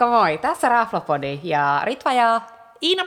[0.00, 2.40] Moikka moi, tässä Raflopodi ja Ritva ja
[2.82, 3.04] Iina.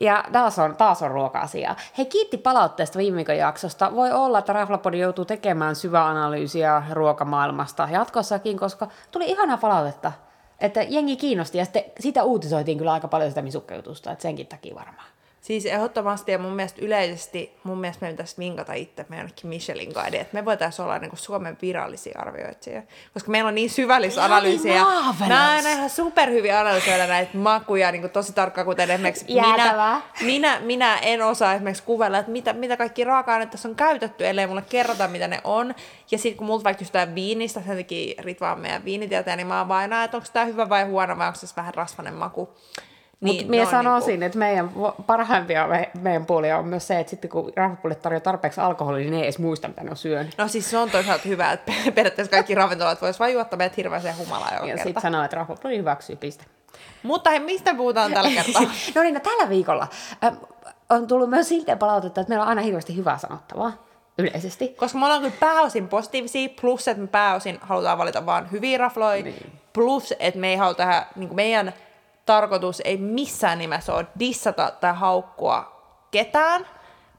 [0.00, 1.76] Ja taas on, taas on ruoka-asia.
[1.98, 3.94] Hei, kiitti palautteesta viime viikon jaksosta.
[3.94, 10.12] Voi olla, että Raflapodi joutuu tekemään syvää analyysiä ruokamaailmasta jatkossakin, koska tuli ihanaa palautetta,
[10.60, 14.74] että jengi kiinnosti ja sitten sitä uutisoitiin kyllä aika paljon sitä misukkajutusta, että senkin takia
[14.74, 15.08] varmaan.
[15.40, 20.20] Siis ehdottomasti ja mun mielestä yleisesti, mun mielestä meidän pitäisi vinkata itse meidän Michelin guide,
[20.20, 22.82] että me voitaisiin olla niin kuin Suomen virallisia arvioitsijia,
[23.14, 24.84] koska meillä on niin syvällistä analyysiä.
[25.28, 30.60] Mä en ihan superhyviä analysoida näitä makuja niin kuin tosi tarkkaan, kuten esimerkiksi minä, minä,
[30.60, 34.64] minä, en osaa esimerkiksi kuvella, että mitä, mitä kaikki raaka-aineet tässä on käytetty, ellei mulle
[34.68, 35.74] kerrota, mitä ne on.
[36.10, 39.58] Ja sitten kun multa vaikka kysytään viinistä, sen takia Ritva on meidän viinitietäjä, niin mä
[39.58, 42.48] oon vain että onko tämä hyvä vai huono vai onko tässä vähän rasvanen maku.
[43.20, 44.26] Niin, Mutta minä sanoisin, niinku...
[44.26, 44.70] että meidän
[45.06, 49.10] parhaimpia me, meidän puolia on myös se, että sitten kun rahvapuolet tarjoaa tarpeeksi alkoholia, niin
[49.10, 50.34] ne ei edes muista, mitä ne on syönyt.
[50.38, 54.18] No siis se on toisaalta hyvä, että periaatteessa kaikki ravintolat voisivat vain juottaa meidät hirveäseen
[54.18, 56.44] humalaan Ja sitten sanoo, että rahvapuli hyväksyy, piste.
[57.02, 58.62] Mutta hei, mistä puhutaan tällä kertaa?
[58.94, 59.86] no niin, no tällä viikolla
[60.24, 60.32] äh,
[60.90, 63.72] on tullut myös siltä palautetta, että meillä on aina hirveästi hyvää sanottavaa
[64.18, 64.68] yleisesti.
[64.68, 69.22] Koska me ollaan kyllä pääosin positiivisia, plus että me pääosin halutaan valita vaan hyviä rafloja,
[69.22, 69.52] niin.
[69.72, 71.72] plus että me ei haluta tehdä niin meidän
[72.30, 76.66] tarkoitus ei missään nimessä ole dissata tai haukkua ketään,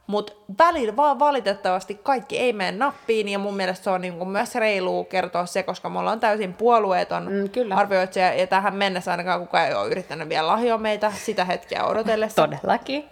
[0.07, 4.55] mutta välillä vaan valitettavasti kaikki ei mene nappiin, ja mun mielestä se on niin myös
[4.55, 7.75] reilu kertoa se, koska me ollaan täysin puolueeton mm, kyllä.
[7.75, 12.47] arvioitsija, ja tähän mennessä ainakaan kukaan ei ole yrittänyt vielä lahjoa meitä sitä hetkeä odotellessa.
[12.47, 13.09] Todellakin.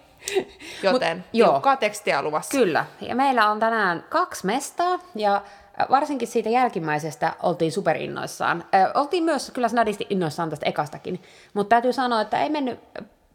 [0.84, 2.58] Joten Mut, tiukkaa tekstiä luvassa.
[2.58, 5.41] Kyllä, ja meillä on tänään kaksi mestaa, ja
[5.89, 8.63] varsinkin siitä jälkimmäisestä oltiin superinnoissaan.
[8.94, 11.22] Oltiin myös kyllä snadisti innoissaan tästä ekastakin,
[11.53, 12.80] mutta täytyy sanoa, että ei mennyt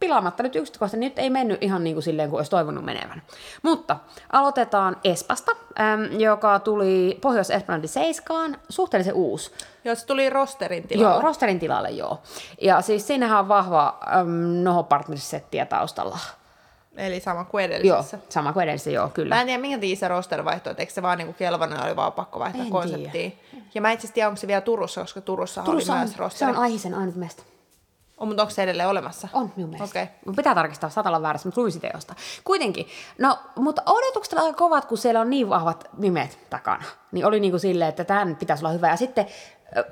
[0.00, 3.22] pilaamatta nyt yksityiskohta, nyt ei mennyt ihan niin kuin silleen kuin olisi toivonut menevän.
[3.62, 3.96] Mutta
[4.32, 9.50] aloitetaan Espasta, äm, joka tuli Pohjois-Esplanadi Seiskaan, suhteellisen uusi.
[9.84, 11.14] Joo, se tuli rosterin tilalle.
[11.14, 12.22] Joo, rosterin tilalle, joo.
[12.60, 14.28] Ja siis siinähän on vahva äm,
[14.64, 16.18] Noho Partners-settiä taustalla.
[16.96, 18.16] Eli sama kuin edellisessä.
[18.16, 19.34] Joo, sama kuin edellisessä, joo, kyllä.
[19.34, 21.96] Mä en tiedä, minkä takia se roster vaihtoi, että eikö se vaan niinku kelvanen oli
[21.96, 23.10] vaan pakko vaihtaa en konseptia.
[23.10, 23.34] Tiedä.
[23.74, 26.18] Ja mä itse asiassa tiedä, onko se vielä Turussa, koska Turussa, Turussa oli on, myös
[26.18, 26.38] roster.
[26.38, 27.42] Se on Aihisen ainut mesta.
[28.16, 29.28] On, mutta onko se edelleen olemassa?
[29.32, 30.02] On minun mielestä.
[30.02, 30.34] Okay.
[30.36, 32.18] Pitää tarkistaa, saattaa olla väärässä, mutta jostain.
[32.44, 32.86] Kuitenkin,
[33.18, 36.84] no, mutta odotukset aika kovat, kun siellä on niin vahvat nimet takana.
[37.12, 38.88] Niin oli niin kuin silleen, että tämän pitäisi olla hyvä.
[38.88, 39.26] Ja sitten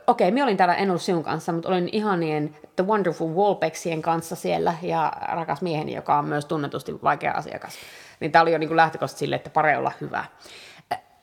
[0.06, 4.02] okei, okay, minä olin täällä, en ollut sinun kanssa, mutta olin ihanien The Wonderful Wallbecksien
[4.02, 7.74] kanssa siellä ja rakas mieheni, joka on myös tunnetusti vaikea asiakas.
[8.20, 10.24] Niin tämä oli jo niin lähtökohtaisesti sille, että pare olla hyvä.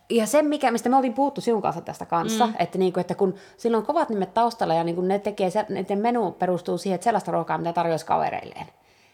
[0.10, 2.54] Ja se, mikä, mistä me oltiin puhuttu sinun kanssa tästä kanssa, mm.
[2.60, 5.50] että, niin kuin, että kun sillä on kovat nimet taustalla ja niin kuin ne tekee,
[5.70, 8.66] ne menu perustuu siihen, että sellaista ruokaa, mitä tarjoaisi kavereilleen.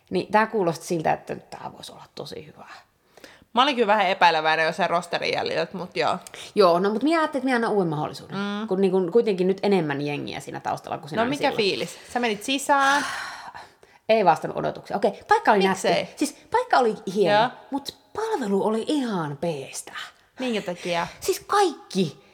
[0.09, 2.73] Niin tämä kuulosti siltä, että tämä voisi olla tosi hyvää.
[3.53, 6.17] Mä olin kyllä vähän epäileväinen jo sen rosterin jäljiltä, mutta joo.
[6.55, 8.37] Joo, no mutta minä ajattelin, että minä annan uuden mahdollisuuden.
[8.37, 8.67] Mm.
[8.67, 11.57] Kun niin kun, kuitenkin nyt enemmän jengiä siinä taustalla kuin sinä No mikä silloin.
[11.57, 11.97] fiilis?
[12.13, 13.05] Sä menit sisään.
[14.09, 14.97] Ei vastannut odotuksia.
[14.97, 15.87] Okei, paikka oli nätti.
[16.15, 19.93] Siis paikka oli hieno, mutta palvelu oli ihan peestä.
[20.39, 21.07] Minkä takia?
[21.19, 22.25] Siis kaikki.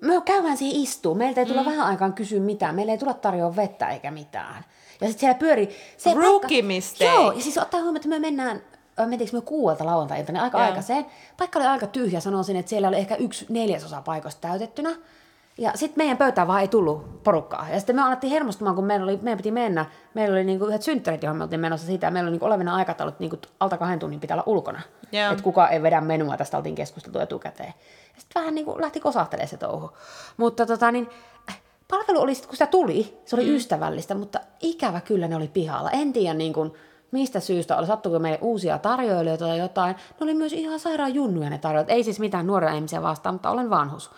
[0.00, 1.14] Me käydään siihen istuu.
[1.14, 1.70] Meiltä ei tulla mm.
[1.70, 2.74] vähän aikaan kysyä mitään.
[2.74, 4.64] Meillä ei tulla tarjoa vettä eikä mitään.
[5.00, 5.76] Ja sitten siellä pyöri...
[5.96, 7.04] Se Rookie mistake.
[7.04, 8.62] Joo, ja siis ottaa huomioon, että me mennään
[9.06, 10.68] mentiinkö me kuuelta lauantai niin aika yeah.
[10.68, 11.06] aikaiseen.
[11.36, 14.90] Paikka oli aika tyhjä, sanoisin, että siellä oli ehkä yksi neljäsosa paikoista täytettynä.
[15.60, 17.66] Ja sitten meidän pöytään vaan ei tullut porukkaa.
[17.72, 19.86] Ja sitten me alettiin hermostumaan, kun meillä, oli, meidän piti mennä.
[20.14, 22.06] Meillä oli niinku yhdet synttärit, johon me oltiin menossa siitä.
[22.06, 24.80] Ja meillä oli niinku olevina aikataulut, niinku alta kahden tunnin pitää olla ulkona.
[25.14, 25.32] Yeah.
[25.32, 27.74] Että kuka ei vedä menua, tästä oltiin keskusteltu etukäteen.
[28.14, 29.90] Ja sitten vähän niinku lähti kosahtelemaan se touhu.
[30.36, 31.08] Mutta tota niin,
[31.88, 33.54] palvelu oli sitten, kun sitä tuli, se oli mm.
[33.54, 35.90] ystävällistä, mutta ikävä kyllä ne oli pihalla.
[35.90, 36.72] En tiedä niin kuin,
[37.10, 39.96] mistä syystä oli, sattuiko meille uusia tarjoilijoita tai jotain.
[39.96, 41.90] Ne oli myös ihan sairaan junnuja ne tarjoilijat.
[41.90, 44.10] Ei siis mitään nuoria ihmisiä vastaan, mutta olen vanhus.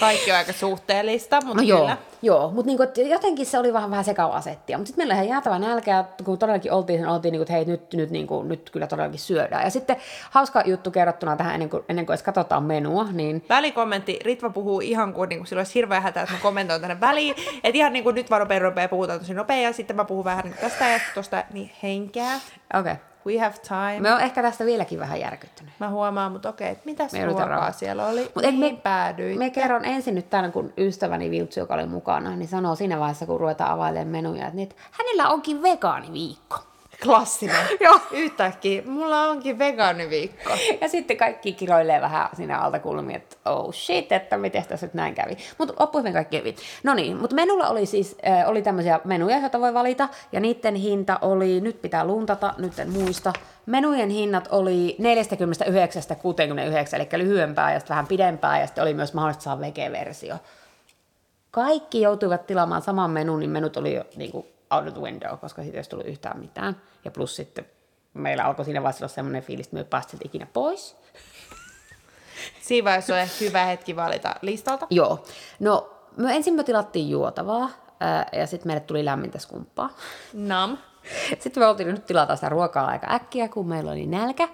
[0.00, 1.90] Kaikki on aika suhteellista, mutta no joo,
[2.22, 4.78] joo, mutta niinku, jotenkin se oli vähän, vähän sekava asettia.
[4.78, 7.64] Mutta sitten meillä oli ihan jäätävä nälkä, kun todellakin oltiin, niin oltiin niinku, että hei,
[7.64, 9.64] nyt, nyt, niinku, nyt kyllä todellakin syödään.
[9.64, 9.96] Ja sitten
[10.30, 13.06] hauska juttu kerrottuna tähän ennen kuin, ennen kuin edes katsotaan menua.
[13.12, 13.44] Niin...
[13.48, 17.00] Välikommentti, Ritva puhuu ihan kuin, niin kuin silloin olisi hirveä hätä, että mä kommentoin tänne
[17.00, 17.34] väliin.
[17.64, 20.24] Että ihan niin kuin nyt vaan nopea, nopea puhutaan tosi nopea ja sitten mä puhun
[20.24, 22.34] vähän niin tästä ja tuosta, niin henkeä.
[22.74, 22.92] Okei.
[22.92, 23.11] Okay.
[23.26, 24.00] We have time.
[24.00, 25.72] Me on ehkä tästä vieläkin vähän järkyttynyt.
[25.78, 28.20] Mä huomaan, mutta okei, okay, mitä ruokaa siellä oli?
[28.34, 29.38] Mut Mihin me, päädyitte?
[29.38, 33.26] Me kerron ensin nyt tämän, kun ystäväni Viltsu, joka oli mukana, niin sanoo siinä vaiheessa,
[33.26, 36.58] kun ruvetaan availemaan menuja, että, niin, että hänellä onkin vegaaniviikko.
[37.02, 37.66] Klassinen.
[37.80, 38.00] Joo.
[38.10, 40.50] Yhtäkkiä, mulla onkin vegaaniviikko.
[40.80, 45.14] ja sitten kaikki kiroilee vähän siinä altakulmiin, että oh shit, että miten tässä nyt näin
[45.14, 45.36] kävi.
[45.58, 46.56] Mutta loppuihin kaikki hyvin.
[46.82, 50.74] No niin, mutta menulla oli siis äh, oli tämmöisiä menuja, joita voi valita, ja niiden
[50.74, 53.32] hinta oli, nyt pitää luntata, nyt en muista,
[53.66, 55.02] menujen hinnat oli 49-69,
[56.94, 60.36] eli lyhyempää ja sitten vähän pidempää, ja sitten oli myös mahdollista saada vege-versio.
[61.50, 65.38] Kaikki joutuivat tilaamaan saman menun, niin menut oli jo niin kuin out of the window,
[65.38, 66.82] koska siitä ei olisi tullut yhtään mitään.
[67.04, 67.66] Ja plus sitten
[68.14, 70.96] meillä alkoi siinä vaiheessa olla semmoinen fiilis, että me ei ikinä pois.
[72.62, 74.86] Siinä vaiheessa on ehkä hyvä hetki valita listalta.
[74.90, 75.24] Joo.
[75.60, 77.70] No, me ensin me tilattiin juotavaa,
[78.32, 79.96] ja sitten meille tuli lämmintä skumppaa.
[80.32, 80.78] Nam.
[81.38, 84.48] Sitten me oltiin nyt tilata sitä ruokaa aika äkkiä, kun meillä oli nälkä.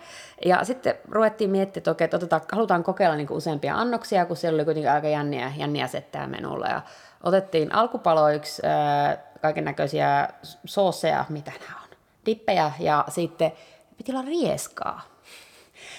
[0.44, 4.56] Ja sitten ruvettiin miettimään, että okei, että otetaan, halutaan kokeilla niin useampia annoksia, kun siellä
[4.56, 6.66] oli kuitenkin aika jänniä, jänniä settää menulla.
[6.66, 6.82] Ja
[7.22, 8.62] otettiin alkupaloiksi
[9.42, 10.28] kaiken näköisiä
[10.64, 11.96] sooseja, mitä nämä on,
[12.26, 13.52] dippejä, ja sitten
[13.96, 15.02] piti olla rieskaa.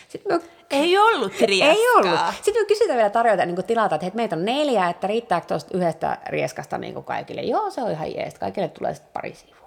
[0.07, 0.41] Sitten me
[0.79, 1.69] ei ollut rieskaa.
[1.69, 2.19] Ei ollut.
[2.41, 6.17] Sitten me kysytään vielä tarjota niin tilata, että meitä on neljä, että riittääkö tuosta yhdestä
[6.27, 7.41] rieskasta niin kaikille.
[7.41, 8.39] Joo, se on ihan jees.
[8.39, 9.59] Kaikille tulee sitten pari sivua.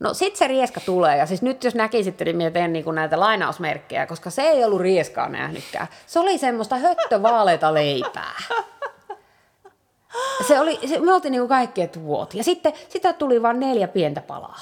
[0.00, 3.20] No sit se rieska tulee, ja siis nyt jos näkisitte, niin minä teen niin näitä
[3.20, 5.88] lainausmerkkejä, koska se ei ollut rieskaa nähnytkään.
[6.06, 8.34] Se oli semmoista höttövaaleita leipää.
[10.48, 12.38] Se oli, se, me oltiin niin kaikki, että vuoti.
[12.38, 14.60] Ja sitten sitä tuli vain neljä pientä palaa.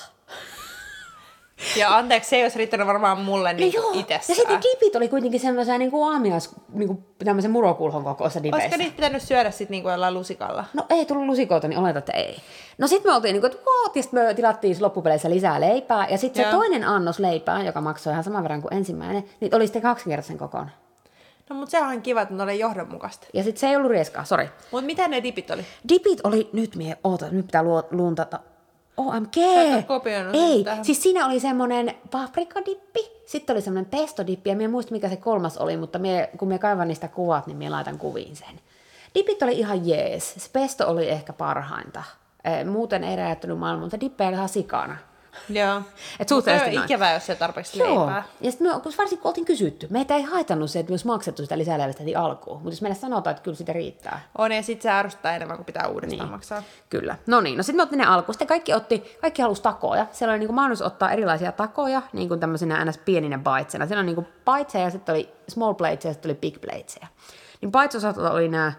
[1.76, 4.20] Ja anteeksi, se ei olisi riittänyt varmaan mulle niin no itsessään.
[4.28, 8.66] Ja sitten dipit oli kuitenkin semmoisia niin kuin aamias, niin kuin tämmöisen murokulhon kokoisa dipeissä.
[8.66, 10.64] Olisiko niitä pitänyt syödä sitten niin kuin jollain lusikalla?
[10.74, 12.36] No ei tullut lusikoita, niin oletan, että ei.
[12.78, 13.96] No sitten me oltiin niin kuin, että what?
[13.96, 16.08] Ja sitten me tilattiin loppupeleissä lisää leipää.
[16.08, 19.66] Ja sitten se toinen annos leipää, joka maksoi ihan saman verran kuin ensimmäinen, niin oli
[19.66, 20.70] sitten kaksinkertaisen kokoon.
[21.50, 23.26] No mutta sehän on kiva, että ne oli johdonmukaista.
[23.34, 24.48] Ja sitten se ei ollut rieskaa, sori.
[24.70, 25.64] Mutta mitä ne dipit oli?
[25.88, 28.40] Dipit oli, nyt mie, oota, nyt pitää luuntata.
[28.96, 29.36] OMG!
[30.32, 30.84] Ei, tähän.
[30.84, 35.58] siis siinä oli semmoinen paprikadippi, sitten oli semmoinen pestodippi, ja minä muista mikä se kolmas
[35.58, 38.60] oli, mutta mie, kun me kaivan niistä kuvat, niin minä laitan kuviin sen.
[39.14, 42.02] Dipit oli ihan jees, se pesto oli ehkä parhainta.
[42.70, 44.96] Muuten ei räjäyttänyt maailmaa, mutta dippejä oli ihan sikana.
[45.48, 45.82] Joo.
[46.20, 47.88] Et suhteellisesti on ikävää, jos se tarpeeksi Joo.
[47.88, 48.22] leipää.
[48.40, 51.42] Ja sitten me, kun varsinkin kun oltiin kysytty, meitä ei haitannut se, että myös maksettu
[51.42, 52.56] sitä lisäleivästä heti alkuun.
[52.56, 54.20] Mutta jos meille sanotaan, että kyllä sitä riittää.
[54.38, 56.30] On, ja sitten se ärsyttää enemmän, kun pitää uudestaan niin.
[56.30, 56.62] maksaa.
[56.90, 57.16] Kyllä.
[57.26, 58.34] No niin, no sitten me otti ne alkuun.
[58.34, 60.06] Sitten kaikki, otti, kaikki halusi takoja.
[60.12, 62.98] Siellä oli niin kuin mahdollisuus ottaa erilaisia takoja, niin kuin tämmöisenä ns.
[62.98, 63.86] pieninä bitesena.
[63.86, 67.06] Siellä on niin kuin bitesia ja sitten oli small plates ja sitten oli big platesia.
[67.60, 68.72] Niin bites oli nämä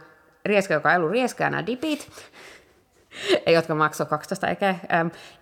[0.46, 2.10] rieska, joka ei ollut rieska ja nämä dipit.
[3.56, 4.76] jotka maksoi 12 ekeä.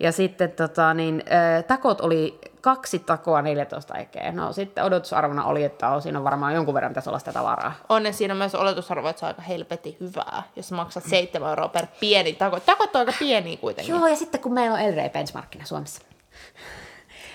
[0.00, 1.22] Ja sitten tota, niin,
[1.66, 4.32] takot oli kaksi takoa 14 ekeä.
[4.32, 7.74] No sitten odotusarvona oli, että on, siinä on varmaan jonkun verran pitäisi olla sitä tavaraa.
[7.88, 11.86] On siinä myös oletusarvo, että se on aika helpeti hyvää, jos maksat 7 euroa per
[12.00, 12.60] pieni tako.
[12.60, 13.94] Takot on aika pieni kuitenkin.
[13.94, 16.02] Joo, ja sitten kun meillä on Elrey benchmarkina Suomessa.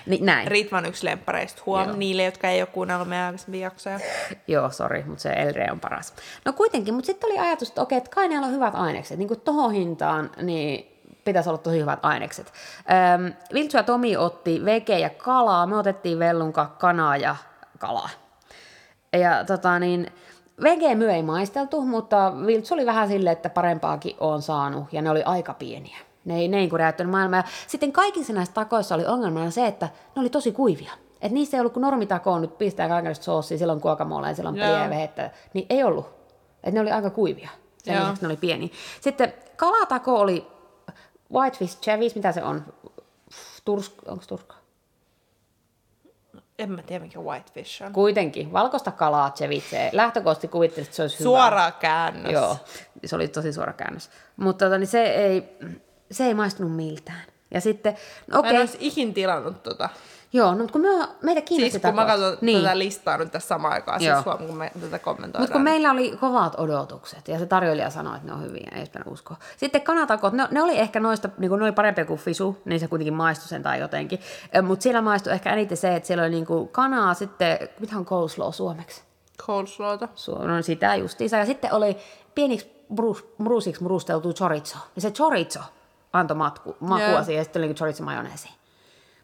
[0.06, 0.48] Niin näin.
[0.48, 1.62] Ritva on yksi lemppareista.
[1.66, 1.96] Huom Joo.
[1.96, 4.00] niille, jotka ei ole kuunnellut meidän aikaisempia jaksoja.
[4.48, 6.14] Joo, sori, mutta se Elre on paras.
[6.44, 9.18] No kuitenkin, mutta sitten oli ajatus, että okei, että kai on hyvät ainekset.
[9.18, 12.52] Niin kuin tohon hintaan, niin pitäisi olla tosi hyvät ainekset.
[13.14, 15.66] Öm, Viltsu ja Tomi otti veke ja kalaa.
[15.66, 17.36] Me otettiin vellunka, kanaa ja
[17.78, 18.10] kalaa.
[19.12, 20.12] Ja tota niin,
[20.62, 25.10] Vege myö ei maisteltu, mutta Viltsu oli vähän silleen, että parempaakin on saanut, ja ne
[25.10, 25.98] oli aika pieniä.
[26.24, 27.38] Ne ei, ne ei räjäyttänyt maailmaa.
[27.40, 30.92] Ja sitten kaikissa näissä takoissa oli ongelmana se, että ne oli tosi kuivia.
[31.22, 34.56] Et niissä ei ollut, kun normitako on nyt pistää kaikenlaista soossia, silloin kuokamolla ja silloin
[34.90, 36.06] vehettä, niin ei ollut.
[36.64, 37.48] Et ne oli aika kuivia.
[37.84, 38.72] Sen lisäksi ne oli pieni.
[39.00, 40.46] Sitten kalatako oli
[41.32, 42.64] whitefish chevis, mitä se on?
[43.64, 44.54] Tursk, onko turska?
[46.58, 47.92] En mä tiedä, mikä whitefish on.
[47.92, 48.52] Kuitenkin.
[48.52, 49.90] Valkoista kalaa ceviche.
[49.92, 51.70] Lähtökohtaisesti kuvittelin, että se olisi Suora hyvä.
[51.70, 52.32] käännös.
[52.32, 52.56] Joo,
[53.04, 54.10] se oli tosi suora käännös.
[54.36, 55.56] Mutta tota, niin se ei,
[56.10, 57.22] se ei maistunut miltään.
[57.50, 57.96] Ja sitten,
[58.26, 58.38] no okei.
[58.38, 58.52] Okay.
[58.52, 59.88] Mä en olisi ikin tilannut tota.
[60.32, 60.88] Joo, no, mutta kun me,
[61.22, 62.62] meitä kiinnosti Siis kun mä katson niin.
[62.62, 65.42] tätä listaa nyt tässä samaan aikaan, siis huom, kun me tätä kommentoidaan.
[65.42, 68.86] Mutta kun meillä oli kovat odotukset, ja se tarjoilija sanoi, että ne on hyviä, ei
[68.92, 69.36] pidä uskoa.
[69.56, 72.80] Sitten kanatakot, ne, ne oli ehkä noista, niin kuin ne oli parempia kuin fisu, niin
[72.80, 74.20] se kuitenkin maistui sen tai jotenkin.
[74.62, 78.04] Mutta siellä maistui ehkä eniten se, että siellä oli niin kuin kanaa, sitten, mitä on
[78.04, 79.02] coleslaw suomeksi?
[79.38, 80.08] Coleslawta.
[80.16, 81.36] Su- no sitä justiinsa.
[81.36, 81.96] Ja sitten oli
[82.34, 84.78] pieniksi brus, brusiksi murusteltu chorizo.
[84.96, 85.60] Ja se chorizo
[86.18, 87.24] antoi matku, makua yeah.
[87.24, 88.48] siihen, ja sitten oli niin chorizo majoneesi.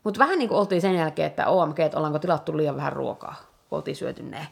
[0.05, 3.35] Mutta vähän niin kuin oltiin sen jälkeen, että OMG, että ollaanko tilattu liian vähän ruokaa,
[3.69, 4.49] kun oltiin syöty ne.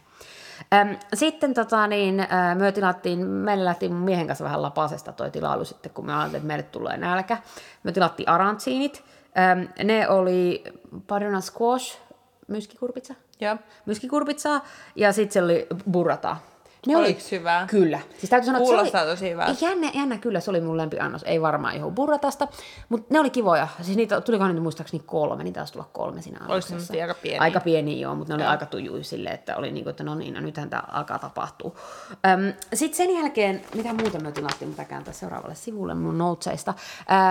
[0.75, 5.31] Ähm, sitten tota, niin, äh, me tilattiin, meillä lähti mun miehen kanssa vähän lapasesta toi
[5.31, 7.39] tilailu sitten, kun me ajattelin, että meille tulee nälkä.
[7.83, 9.05] Me tilattiin arantsiinit.
[9.39, 10.65] Ähm, ne oli
[11.07, 11.99] parina squash,
[12.49, 13.15] myskikurpitsa.
[13.41, 13.57] Ja.
[13.87, 14.65] Myskikurpitsaa
[14.97, 16.37] ja sitten se oli burrata.
[16.87, 17.67] Ne Oliko oli, hyvää?
[17.67, 18.01] Kyllä.
[18.19, 19.55] Siis täytyy sanoa, Kuulostaa se oli, tosi hyvää.
[19.61, 21.23] Jännä, jännä, kyllä, se oli mun lempiannos.
[21.23, 22.49] Ei varmaan ihan burratasta,
[22.89, 23.69] mutta ne oli kivoja.
[23.83, 26.93] Siis niitä, tulikohan niitä muistaakseni kolme, niitä taisi tulla kolme siinä annoksessa.
[26.93, 27.39] Oliko aika pieni?
[27.39, 28.51] Aika pieni, joo, mutta ne oli ja.
[28.51, 31.73] aika tujui silleen, että oli niin kuin, että no niin, no nythän tämä alkaa tapahtua.
[32.11, 36.75] Öm, Sitten sen jälkeen, mitä muuta me tilattiin, mitä kääntää seuraavalle sivulle mun noutseista.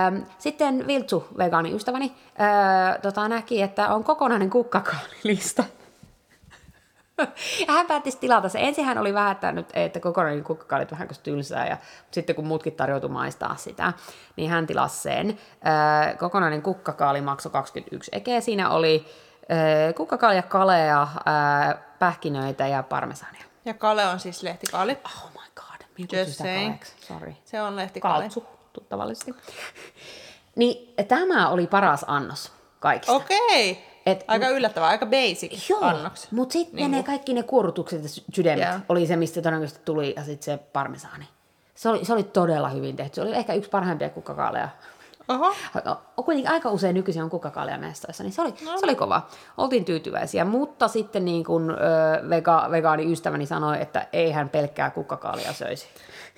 [0.08, 5.64] Öm, sitten Viltsu, vegaani ystäväni, öö, tota, näki, että on kokonainen kukkakaalilista.
[7.66, 8.58] Ja hän päätti tilata se.
[8.60, 11.76] Ensin hän oli vähän, että, nyt, että kokonainen kukkakaali oli vähän tylsää, ja
[12.10, 13.92] sitten kun muutkin tarjoutui maistaa sitä,
[14.36, 15.38] niin hän tilasi sen.
[16.18, 18.40] kokonainen kukkakaali maksoi 21 ekeä.
[18.40, 19.06] Siinä oli
[19.96, 21.08] kukkakaalia, kalea,
[21.98, 23.44] pähkinöitä ja parmesania.
[23.64, 24.98] Ja kale on siis lehtikaali.
[25.04, 26.40] Oh my god, minä Just
[27.08, 27.34] Sorry.
[27.44, 28.22] Se on lehtikaali.
[28.22, 29.34] Kaltsu, tuttavallisesti.
[30.56, 33.12] niin tämä oli paras annos kaikista.
[33.12, 33.70] Okei.
[33.70, 33.87] Okay.
[34.10, 36.28] Et, aika yllättävää, aika basic joo, annoksi.
[36.30, 38.82] mutta sitten niin ne kaikki ne kuorutukset ja sydämet yeah.
[38.88, 41.24] oli se, mistä todennäköisesti tuli, ja sitten se parmesaani.
[41.74, 43.14] Se oli, se oli todella hyvin tehty.
[43.14, 44.68] Se oli ehkä yksi parhaimpia kukkakaaleja.
[45.28, 45.54] Oho.
[46.16, 48.78] Kuitenkin aika usein nykyisin on kukkakaalia mestoissa, niin se oli, no.
[48.78, 49.26] se oli kova.
[49.56, 51.74] Oltiin tyytyväisiä, mutta sitten niin kuin, ö,
[52.28, 55.86] vega, vegaani ystäväni sanoi, että ei hän pelkkää kukkakaalia söisi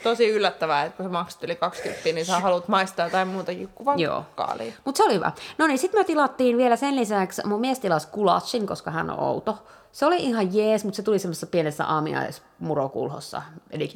[0.02, 3.84] tosi yllättävää, että kun sä maksat yli 20, niin sä haluat maistaa jotain muuta kuin
[3.86, 4.24] vaan Joo.
[4.34, 4.72] kaalia.
[4.84, 5.32] Mutta se oli hyvä.
[5.58, 9.20] No niin, sitten me tilattiin vielä sen lisäksi, mun mies tilasi kulatsin, koska hän on
[9.20, 9.58] outo.
[9.92, 13.42] Se oli ihan jees, mutta se tuli semmoisessa pienessä aamiaismurokulhossa.
[13.70, 13.92] Eli.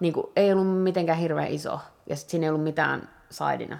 [0.00, 1.80] Niin kuin, ei ollut mitenkään hirveän iso.
[2.08, 3.78] Ja sitten siinä ei ollut mitään saidina.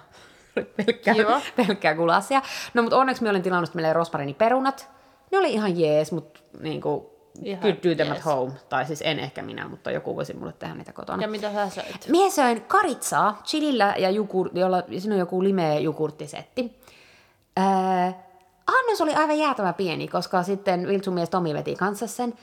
[0.76, 1.14] pelkkää,
[1.56, 2.42] pelkkää kulassia.
[2.74, 4.90] No mutta onneksi me olin tilannut meille rosmarini perunat.
[5.32, 7.06] Ne oli ihan jees, mutta niin kuin,
[7.42, 8.18] Ihan, Could do them yes.
[8.18, 8.52] at home.
[8.68, 11.22] Tai siis en ehkä minä, mutta joku voisi mulle tehdä niitä kotona.
[11.22, 12.08] Ja mitä sä söit?
[12.08, 16.80] Mie söin karitsaa chilillä ja jukur, jolla, siinä on joku limeä jukurttisetti.
[17.58, 18.14] Äh,
[18.66, 22.34] annos oli aivan jäätävä pieni, koska sitten Viltsun mies Tomi veti kanssa sen.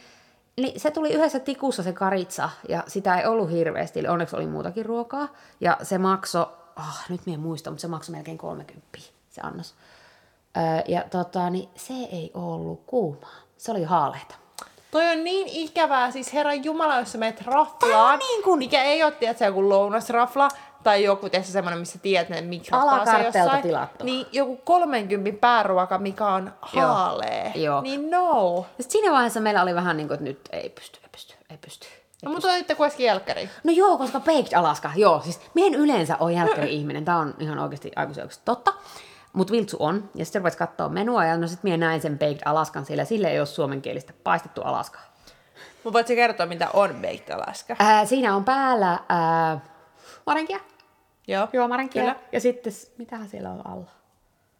[0.57, 4.47] Niin se tuli yhdessä tikussa se karitsa, ja sitä ei ollut hirveästi, eli onneksi oli
[4.47, 5.27] muutakin ruokaa.
[5.61, 6.45] Ja se maksoi,
[6.77, 8.87] oh, nyt minä muista, mutta se maksoi melkein 30
[9.29, 9.75] se annos.
[10.57, 14.35] Öö, ja tota, niin se ei ollut kuumaa, se oli haaleita.
[14.93, 18.57] Toi on niin ikävää, siis herran jumala, jos sä menet raflaan, niin kun...
[18.57, 20.47] mikä ei ole, tiedätkö, joku lounasrafla,
[20.83, 22.81] tai joku tässä semmoinen, missä tiedät ne mikrot
[23.25, 23.61] jossain.
[23.61, 24.05] tilattu.
[24.05, 27.51] Niin joku 30 pääruoka, mikä on haalee.
[27.55, 27.63] Joo.
[27.63, 27.81] Joo.
[27.81, 28.65] Niin no.
[28.77, 31.57] Ja siinä vaiheessa meillä oli vähän niin kuin, että nyt ei pysty, ei pysty, ei
[31.57, 31.87] pysty.
[32.23, 33.49] No mutta olitte kuitenkin jälkkäri.
[33.63, 35.21] No joo, koska Baked Alaska, joo.
[35.23, 38.73] Siis mien yleensä on jälkkäri-ihminen, tää on ihan oikeasti aikuisen totta.
[39.33, 42.41] Mutta Viltsu on, ja sitten rupesi katsoa menua, ja no sitten minä näin sen Baked
[42.45, 44.99] Alaskan, sillä sille ei ole suomenkielistä paistettu Alaska.
[45.83, 47.75] Mutta voitko kertoa, mitä on Baked Alaska?
[47.79, 49.59] Ää, siinä on päällä ää,
[50.25, 50.59] marenkia.
[51.27, 52.01] Joo, Joo marenkia.
[52.01, 52.15] Kyllä.
[52.31, 53.91] Ja sitten, mitähän siellä on alla?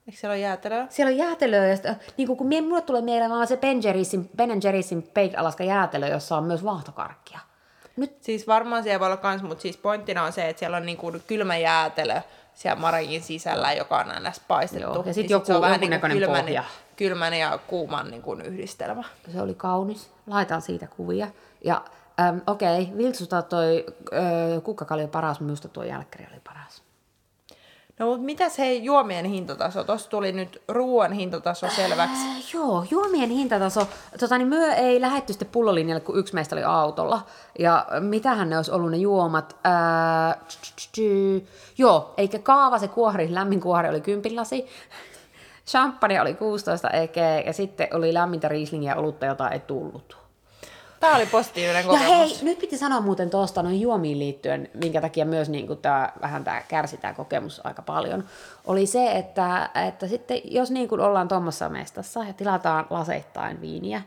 [0.07, 0.87] Eikö siellä ole jäätelöä?
[0.89, 4.29] Siellä on jäätelöä, ja sitten, niin kun mie, mulle tulee mieleen vaan se Ben Jerry'sin,
[4.35, 7.39] ben Jerry'sin Baked Alaska jäätelö, jossa on myös vaahtokarkkia.
[7.97, 8.23] Nyt...
[8.23, 10.97] Siis varmaan siellä voi olla kans, mutta siis pointtina on se, että siellä on niin
[10.97, 12.21] kuin kylmä jäätelö,
[12.53, 14.87] siellä maragin sisällä, joka on aina paistettu.
[14.87, 15.03] Joo.
[15.05, 16.63] Ja sitten joku, se on vähän niin kylmän, pohja.
[16.95, 19.03] kylmän ja kuuman niin kuin yhdistelmä.
[19.33, 20.11] Se oli kaunis.
[20.27, 21.27] Laitan siitä kuvia.
[21.63, 21.81] Ja
[22.47, 26.72] okei, okay, Viltsusta toi äh, kukkakali paras, minusta tuo jälkkäri oli paras.
[27.99, 29.83] No mutta mitäs hei juomien hintataso?
[29.83, 32.25] Tuossa tuli nyt ruoan hintataso selväksi.
[32.27, 33.87] Äh, joo, juomien hintataso.
[34.19, 37.21] Tota, niin myö ei lähetty sitten pullolinjalle, kun yksi meistä oli autolla.
[37.59, 39.57] Ja mitähän ne olisi ollut ne juomat?
[39.65, 40.37] Äh,
[41.77, 44.65] joo, eikä kaava se kuori, lämmin kuori oli kympinlasi.
[45.67, 50.22] Champagne oli 16 ekeä ja sitten oli lämmintä riislingiä olutta, jota ei tullut.
[51.03, 52.09] Tämä oli positiivinen kokemus.
[52.09, 55.79] Ja hei, nyt piti sanoa muuten tuosta noin juomiin liittyen, minkä takia myös niin kuin
[55.79, 58.23] tämä, vähän tämä kärsi tämä kokemus aika paljon,
[58.65, 64.01] oli se, että, että sitten jos niin kuin ollaan tuommoissa mestassa ja tilataan laseittain viiniä,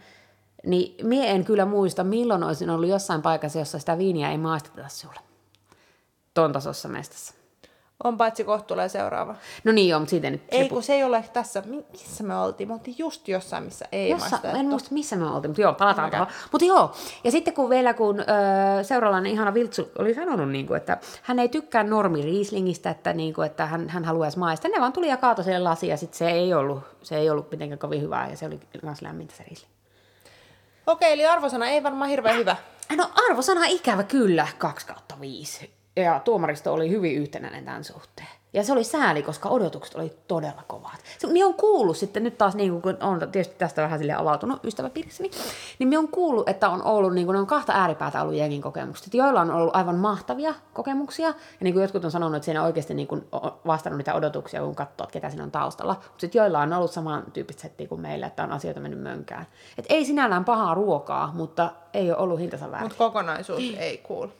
[0.66, 4.88] niin mie en kyllä muista, milloin olisin ollut jossain paikassa, jossa sitä viiniä ei maisteta
[4.88, 5.20] sulle.
[6.34, 7.34] Tuon tasossa mestassa.
[8.04, 9.34] On paitsi kohta tulee seuraava.
[9.64, 10.42] No niin joo, mutta siitä nyt...
[10.48, 11.62] Ei, kun se ei ole tässä.
[11.92, 12.68] Missä me oltiin?
[12.68, 16.08] Me oltiin just jossain, missä ei Jossa, En muista, missä me oltiin, mutta joo, palataan
[16.08, 16.26] okay.
[16.52, 16.92] Mutta joo,
[17.24, 21.48] ja sitten kun vielä kun öö, ihana Viltsu oli sanonut, niin kuin, että hän ei
[21.48, 24.68] tykkää normi Rieslingistä, että, niin kuin, että hän, hän haluaisi maista.
[24.68, 27.50] Ne vaan tuli ja kaatoi siellä lasi, ja sitten se ei ollut, se ei ollut
[27.50, 29.72] mitenkään kovin hyvää, ja se oli myös lämmintä se Riesling.
[30.86, 32.56] Okei, eli arvosana ei varmaan hirveän hyvä.
[32.96, 38.28] No arvosana ikävä kyllä, 2 kautta 5 ja tuomaristo oli hyvin yhtenäinen tämän suhteen.
[38.52, 41.00] Ja se oli sääli, koska odotukset oli todella kovat.
[41.18, 44.64] Se, minä on kuullut sitten nyt taas, niin kun on tietysti tästä vähän sille avautunut
[44.64, 45.30] ystäväpiirissäni,
[45.78, 49.14] niin minä on kuullut, että on ollut, niin kun on kahta ääripäätä ollut jengin kokemukset.
[49.14, 52.66] Joilla on ollut aivan mahtavia kokemuksia, ja niin kuin jotkut on sanonut, että siinä on
[52.66, 53.26] oikeasti niin kun
[53.66, 55.94] vastannut niitä odotuksia, kun katsoo, että ketä siinä on taustalla.
[55.94, 59.46] Mutta sitten joilla on ollut samantyyppistä settiä kuin meillä, että on asioita mennyt mönkään.
[59.78, 62.84] Et ei sinällään pahaa ruokaa, mutta ei ole ollut hintansa väärin.
[62.84, 64.32] Mutta kokonaisuus ei kuulu.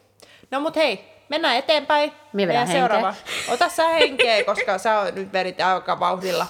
[0.50, 2.12] No mut hei, mennään eteenpäin.
[2.33, 3.14] Minä seuraava.
[3.49, 6.47] Ota sä henkeä, koska sä nyt verit aika vauhdilla.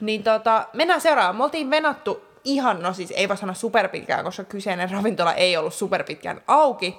[0.00, 1.36] Niin tota, mennään seuraavaan.
[1.36, 5.74] Me oltiin venattu ihan, no siis ei vaan sanoa superpitkään, koska kyseinen ravintola ei ollut
[5.74, 6.98] superpitkään auki.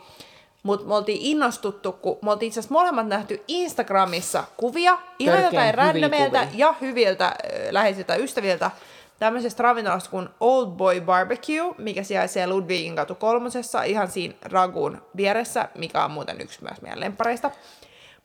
[0.63, 5.73] Mutta me oltiin innostuttu, kun me oltiin itse asiassa molemmat nähty Instagramissa kuvia, ihan jotain
[5.73, 7.33] randomeilta ja hyviltä äh,
[7.71, 8.71] läheisiltä ystäviltä,
[9.19, 15.69] tämmöisestä ravintolasta kuin Old Boy Barbecue, mikä sijaitsee Ludwigin katu kolmosessa, ihan siinä Ragun vieressä,
[15.75, 17.51] mikä on muuten yksi myös meidän lempareista.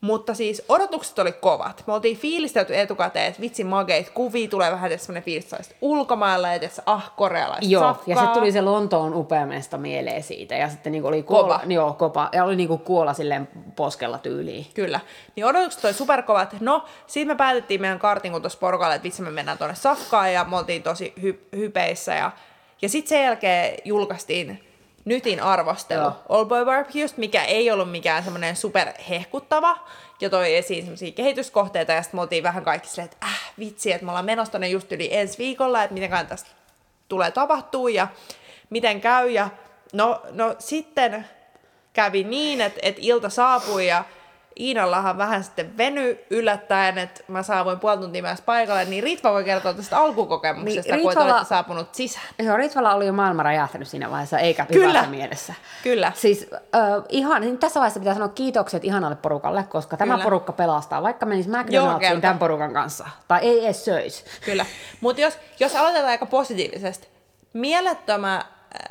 [0.01, 1.83] Mutta siis odotukset oli kovat.
[1.87, 6.81] Me oltiin fiilistelty etukäteen, että vitsi mageit kuvia, tulee vähän semmoinen fiilis ulkomailla, ja että
[6.85, 8.05] ah, korealaista Joo, safkaa.
[8.07, 11.73] ja sitten tuli se Lontoon upeamesta mieleen siitä, ja sitten niinku oli kuola, Kova.
[11.73, 14.65] Joo, kopa, ja oli niinku kuola silleen poskella tyyliin.
[14.73, 14.99] Kyllä.
[15.35, 16.55] Niin odotukset oli superkovat.
[16.59, 20.33] No, siitä me päätettiin meidän kartin, kun tuossa porukalle, että vitsi me mennään tuonne safkaan,
[20.33, 22.13] ja me oltiin tosi hy- hypeissä.
[22.13, 22.31] Ja,
[22.81, 24.70] ja sitten sen jälkeen julkaistiin
[25.05, 26.01] Nytin arvostelu.
[26.01, 26.13] Joo.
[26.29, 29.77] All Boy Barbecuesta, mikä ei ollut mikään semmoinen superhehkuttava,
[30.21, 33.91] ja toi esiin semmoisia kehityskohteita, ja sitten me oltiin vähän kaikki silleen, että äh, vitsi,
[33.91, 36.49] että me ollaan menossa tonne just yli ensi viikolla, että miten tästä
[37.07, 38.07] tulee tapahtuu, ja
[38.69, 39.49] miten käy, ja
[39.93, 41.27] no, no sitten
[41.93, 44.03] kävi niin, että, että ilta saapui, ja
[44.59, 49.43] Iinallahan vähän sitten veny yllättäen, että mä saavuin puoli tuntia myös paikalle, niin Ritva voi
[49.43, 52.25] kertoa tästä alkukokemuksesta, Niin, kun Ritvalla- te olette saapunut sisään.
[52.39, 55.05] Joo, Ritvalla oli jo maailma räjähtänyt siinä vaiheessa, eikä Kyllä.
[55.07, 55.53] mielessä.
[55.83, 56.11] Kyllä.
[56.15, 60.23] Siis äh, ihan, niin tässä vaiheessa pitää sanoa kiitokset ihanalle porukalle, koska tämä Kyllä.
[60.23, 62.21] porukka pelastaa, vaikka McDonald'siin kerta.
[62.21, 63.07] tämän porukan kanssa.
[63.27, 64.25] Tai ei edes söisi.
[64.45, 64.65] Kyllä.
[65.01, 67.07] Mutta jos, jos aloitetaan aika positiivisesti,
[67.53, 68.45] mielettömän, äh,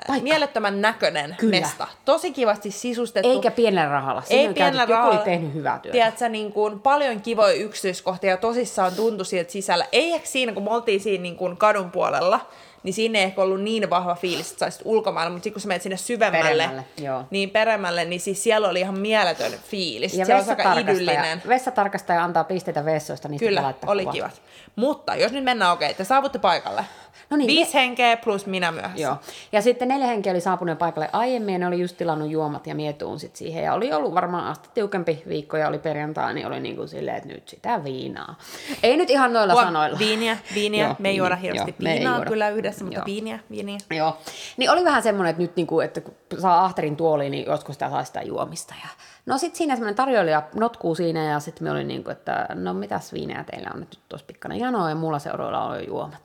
[0.07, 0.23] Paikka.
[0.23, 1.61] mielettömän näköinen Kyllä.
[1.61, 1.87] mesta.
[2.05, 3.31] Tosi kivasti sisustettu.
[3.31, 4.23] Eikä pienellä rahalla.
[4.23, 5.21] Siinä ei pienellä käytetty, joku rahalla.
[5.21, 5.93] oli tehnyt hyvää työtä.
[5.93, 9.87] Tiedätkö, niin kuin paljon kivoja yksityiskohtia ja tosissaan tuntui sieltä sisällä.
[9.93, 12.41] Ei ehkä siinä, kun me oltiin siinä niin kuin kadun puolella,
[12.83, 15.69] niin siinä ei ehkä ollut niin vahva fiilis, että saisit ulkomailla, mutta sitten kun sä
[15.69, 17.25] menet sinne syvemmälle, Peremmälle, joo.
[17.31, 20.15] niin peremmälle, niin siis siellä oli ihan mieletön fiilis.
[20.15, 21.43] Ja se on aika idyllinen.
[21.49, 24.15] vessatarkastaja antaa pisteitä vessoista, niin Kyllä, oli kuvat.
[24.15, 24.43] kivat.
[24.77, 26.85] Mutta jos nyt mennään okei, te saavutte paikalle.
[27.31, 28.91] No niin, Viisi henkeä plus minä myös.
[28.97, 29.17] Joo.
[29.53, 32.75] Ja sitten neljä henkeä oli saapunut paikalle aiemmin ja ne oli just tilannut juomat ja
[32.75, 33.65] mietuun sit siihen.
[33.65, 37.17] Ja oli ollut varmaan asti tiukempi viikko ja oli perjantai, niin oli niin kuin silleen,
[37.17, 38.39] että nyt sitä viinaa.
[38.83, 39.99] Ei nyt ihan noilla Huom, sanoilla.
[39.99, 40.85] Viiniä, viiniä.
[40.85, 42.31] Joo, me ei juoda hirveästi me viinaa juoda.
[42.31, 43.07] kyllä yhdessä, mutta Joo.
[43.07, 43.79] viiniä, viiniä.
[43.91, 44.17] Joo.
[44.57, 47.91] Niin oli vähän semmoinen, että nyt niinku, että kun saa ahterin tuoliin, niin joskus sitä
[47.91, 48.75] saa sitä juomista.
[48.83, 48.89] Ja...
[49.27, 52.75] No sitten siinä semmoinen tarjoilija notkuu siinä ja sitten me oli niin kuin, että no
[52.75, 56.21] mitäs viinejä teillä on nyt tuossa pikkainen jano ja mulla seuroilla on jo juomat.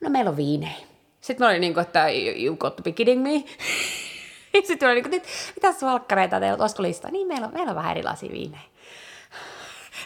[0.00, 0.86] No meillä on viinejä.
[1.20, 2.06] Sitten mä olin niin kuin, että
[2.44, 3.44] you got to be kidding me.
[4.66, 7.10] sitten oli niin kuin, että mitäs valkkareita teillä on, olisiko listaa?
[7.10, 8.62] Niin meillä on, meillä on vähän erilaisia viinejä.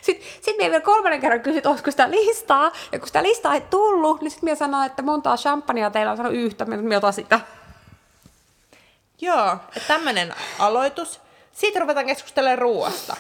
[0.03, 2.73] Sitten sit minä vielä kolmannen kerran kysyin, että olisiko sitä listaa.
[2.93, 6.17] Ja kun sitä listaa ei tullut, niin sitten minä sanoin, että montaa champagnea teillä on
[6.17, 6.65] sanonut yhtä.
[6.65, 7.41] Minä minä otan sitä.
[9.21, 11.21] Joo, että tämmöinen aloitus.
[11.53, 13.17] Siitä ruvetaan keskustelemaan ruoasta.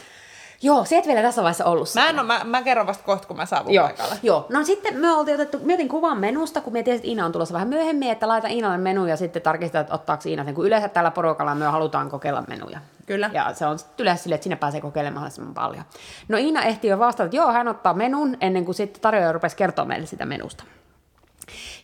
[0.63, 1.89] Joo, se et vielä tässä vaiheessa ollut.
[1.95, 4.15] Mä, en oo, mä, mä kerron vasta kohta, kun mä saavun Joo, paikalle.
[4.23, 4.47] joo.
[4.49, 7.33] No sitten me oltiin otettu, mä otin kuvan menusta, kun me tiesin, että Iina on
[7.33, 10.67] tulossa vähän myöhemmin, että laita Iinalle menu ja sitten tarkistaa, että ottaako Iina sen, kun
[10.67, 12.81] yleensä tällä porukalla me halutaan kokeilla menuja.
[13.07, 13.31] Kyllä.
[13.33, 15.85] Ja se on yleensä silleen, että sinne pääsee kokeilemaan mahdollisimman paljon.
[16.29, 19.57] No Iina ehti jo vastata, että joo, hän ottaa menun, ennen kuin sitten tarjoaja rupesi
[19.57, 20.65] kertoa meille sitä menusta.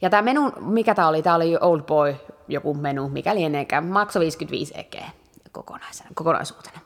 [0.03, 1.23] Ja tämä menu, mikä tämä oli?
[1.23, 2.15] Tämä oli Old Boy,
[2.49, 5.11] joku menu, mikä lieneekään, maksoi 55 ekeä
[5.53, 6.81] kokonaisena, kokonaisuutena.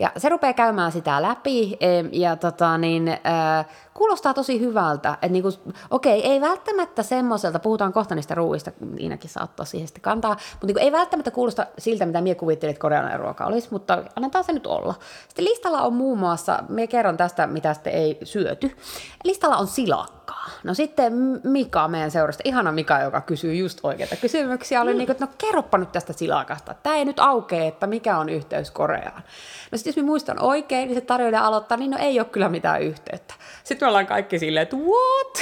[0.00, 1.78] Ja se rupeaa käymään sitä läpi,
[2.12, 5.12] ja tota, niin, äh, kuulostaa tosi hyvältä.
[5.12, 5.48] Että niinku,
[5.90, 10.66] okei, ei välttämättä semmoiselta, puhutaan kohta niistä ruuista, Iinakin saa ottaa siihen sitten kantaa, mutta
[10.66, 14.52] niinku, ei välttämättä kuulosta siltä, mitä mie kuvittelin, että korealainen ruoka olisi, mutta annetaan se
[14.52, 14.94] nyt olla.
[15.28, 18.76] Sitten listalla on muun muassa, me kerron tästä, mitä sitten ei syöty.
[19.24, 19.66] Listalla on
[20.26, 20.50] silakkaa.
[20.64, 21.12] No sitten
[21.44, 24.98] Mika meidän seurasta, ihana Mika, joka kysyy just oikeita kysymyksiä, oli mm.
[24.98, 26.74] niin kuin, että no kerropa nyt tästä silakasta.
[26.82, 29.22] Tämä ei nyt aukee, että mikä on yhteys Koreaan.
[29.72, 32.48] No sitten jos mä muistan oikein, niin se tarjoilija aloittaa, niin no ei ole kyllä
[32.48, 33.34] mitään yhteyttä.
[33.64, 35.38] Sitten me ollaan kaikki silleen, että what?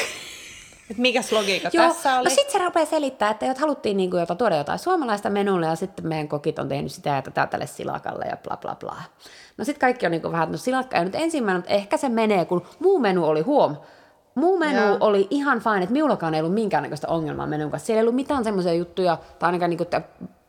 [0.91, 2.25] Et mikäs logiikka Joo, tässä oli?
[2.25, 5.67] no sitten se rupeaa selittää, että jot haluttiin niin kuin, jota tuoda jotain suomalaista menulle
[5.67, 9.03] ja sitten meidän kokit on tehnyt sitä ja tätä tälle silakalle ja bla bla bla.
[9.57, 11.97] No sitten kaikki on niin kuin vähän, että no silakka ei nyt ensimmäinen, mutta ehkä
[11.97, 13.77] se menee, kun muu menu oli huom.
[14.35, 14.97] Muu menu Joo.
[15.01, 17.87] oli ihan fine, että minullakaan ei ollut minkäännäköistä ongelmaa menun kanssa.
[17.87, 19.89] Siellä ei ollut mitään semmoisia juttuja, tai ainakaan niin kuin,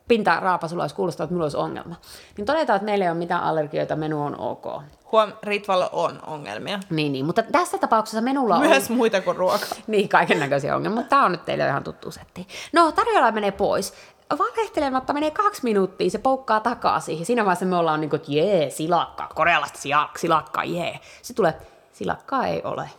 [0.08, 1.94] pinta raapasulla olisi kuulostaa, että minulla olisi ongelma.
[2.36, 4.82] Niin todetaan, että meillä ei ole mitään allergioita, menu on ok.
[5.12, 6.80] Huom, Ritvalla on ongelmia.
[6.90, 8.66] Niin, niin, mutta tässä tapauksessa menulla on...
[8.66, 9.66] Myös muita kuin ruoka.
[9.86, 12.46] Niin, kaiken näköisiä ongelmia, mutta tämä on nyt teille ihan tuttu setti.
[12.72, 13.94] No, tarjolla menee pois.
[14.38, 17.26] Valehtelematta menee kaksi minuuttia, se poukkaa takaa siihen.
[17.26, 19.78] Siinä vaiheessa me ollaan niin kuin, että jee, silakkaa, korealaista
[20.18, 21.00] silakkaa, jee.
[21.22, 21.54] Se tulee,
[21.92, 22.90] silakkaa ei ole.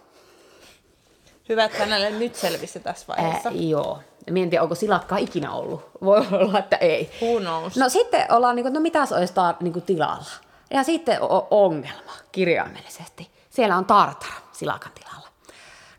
[1.50, 3.50] Hyvä, että hänelle nyt selvisi tässä vaiheessa.
[3.50, 4.00] Ää, joo.
[4.32, 5.90] Mä en tiedä, onko silakkaa ikinä ollut.
[6.02, 7.12] Voi olla, että ei.
[7.22, 7.78] Who knows?
[7.78, 10.26] No sitten ollaan, niin kuin, no mitäs olisi tar- niin kuin tilalla?
[10.72, 13.32] Ja sitten o- ongelma kirjaimellisesti.
[13.50, 15.28] Siellä on tartara silakan tilalla.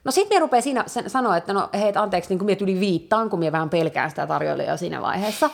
[0.04, 3.30] No sitten me rupeaa siinä sanoa, että no hei, anteeksi, niin kuin minä tuli viittaan,
[3.30, 5.50] kun minä vähän pelkään sitä tarjoilijaa siinä vaiheessa.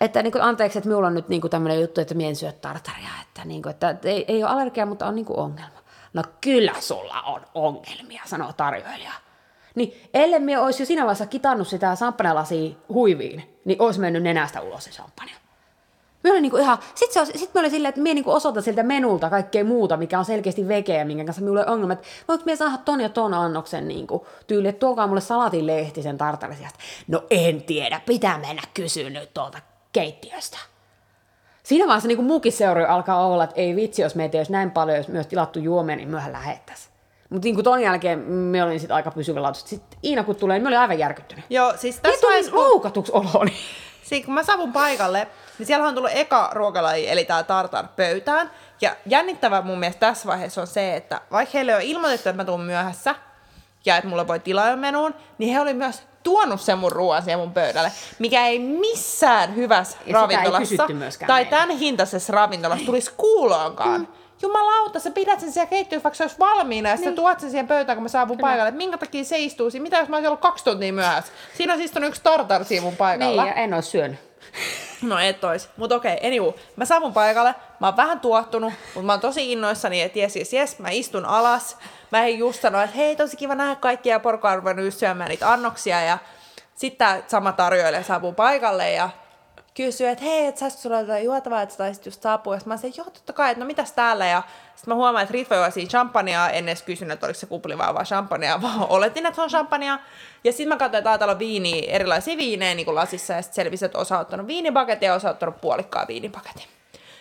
[0.00, 2.36] Että niin kuin, anteeksi, että minulla on nyt niin kuin tämmöinen juttu, että minä en
[2.36, 3.08] syö tartaria.
[3.22, 5.78] Että, niin kuin, että ei, ei ole allergia, mutta on niin kuin ongelma.
[6.12, 9.12] No kyllä sulla on ongelmia, sanoo tarjoilija.
[9.74, 14.60] Niin ellei me olisi jo siinä vaiheessa kitannut sitä samppanjalasia huiviin, niin olisi mennyt nenästä
[14.60, 15.32] ulos se champagne.
[16.24, 18.82] Me oli niinku ihan, sit, se, sit me oli silleen, että me niinku osoita siltä
[18.82, 22.56] menulta kaikkea muuta, mikä on selkeästi vekeä, minkä kanssa minulle on ongelma, että voinko me
[22.56, 26.78] saada ton ja ton annoksen niinku, tyyli, että tuokaa mulle salatin lehtisen tartarisiasta.
[27.08, 29.58] No en tiedä, pitää mennä kysyä nyt tuolta
[29.92, 30.58] keittiöstä.
[31.62, 34.96] Siinä vaiheessa niin mukisseuri alkaa olla, että ei vitsi, jos meitä ei olisi näin paljon,
[34.96, 36.93] jos myös tilattu juomia, niin myöhän lähettäisiin.
[37.34, 40.68] Mutta niin ton jälkeen me olin sitten aika pysyvällä Sitten Iina kun tulee, niin me
[40.68, 41.44] olin aivan järkyttynyt.
[41.50, 42.54] Joo, siis tässä niin vaiheessa...
[42.54, 43.52] loukatuksi olooni.
[44.02, 48.50] Siis kun mä saavun paikalle, niin siellä on tullut eka ruokalaji, eli tää tartar pöytään.
[48.80, 52.44] Ja jännittävää mun mielestä tässä vaiheessa on se, että vaikka heille on ilmoitettu, että mä
[52.44, 53.14] tuun myöhässä,
[53.84, 57.38] ja että mulla voi tilaa menuun, niin he oli myös tuonut sen mun ruoan siihen
[57.38, 60.86] mun pöydälle, mikä ei missään hyvässä ja ravintolassa
[61.26, 64.00] tai tämän hintaisessa ravintolassa tulisi kuuloonkaan.
[64.00, 64.06] Mm.
[64.44, 67.04] Jumalauta, sä pidät sen siellä keittiössä, vaikka se olisi valmiina, ja niin.
[67.04, 68.48] sä tuot sen siihen pöytään, kun mä saavun Kyllä.
[68.48, 68.70] paikalle.
[68.70, 69.82] minkä takia se istuu siinä?
[69.82, 71.32] Mitä jos mä olisin ollut kaksi tuntia myöhässä?
[71.56, 73.44] Siinä on istunut yksi tartar siinä mun paikalla.
[73.44, 74.18] Niin, ja en olisi syönyt.
[75.02, 75.68] No et ois.
[75.76, 76.52] Mut okei, okay, anyway.
[76.76, 80.52] Mä saavun paikalle, mä oon vähän tuottunut, mutta mä oon tosi innoissani, että jes, jes,
[80.52, 81.78] jes, mä istun alas.
[82.10, 86.00] Mä en just sano, että hei, tosi kiva nähdä kaikkia, porukka on syömään niitä annoksia.
[86.00, 86.18] Ja
[86.74, 89.10] sitten tämä sama tarjoilija saapuu paikalle ja
[89.74, 92.54] kysyy, että hei, että saisiko sulla jotain juotavaa, että sä taisit just saapua.
[92.54, 94.26] Ja mä sanoin, joo, totta kai, että no mitäs täällä.
[94.26, 94.42] Ja
[94.74, 97.94] sitten mä huomaan, että Ritva juo siinä champagnea, en edes kysynyt, että oliko se kuplivaa
[97.94, 99.98] vai champagnea, vaan oletin, että se on champagnea.
[100.44, 103.54] Ja sitten mä katsoin, että täällä on viiniä, erilaisia viinejä niin kuin lasissa, ja sitten
[103.54, 106.64] selvisi, että osa on ottanut viinipaketin ja osa on ottanut puolikkaa viinipaketin.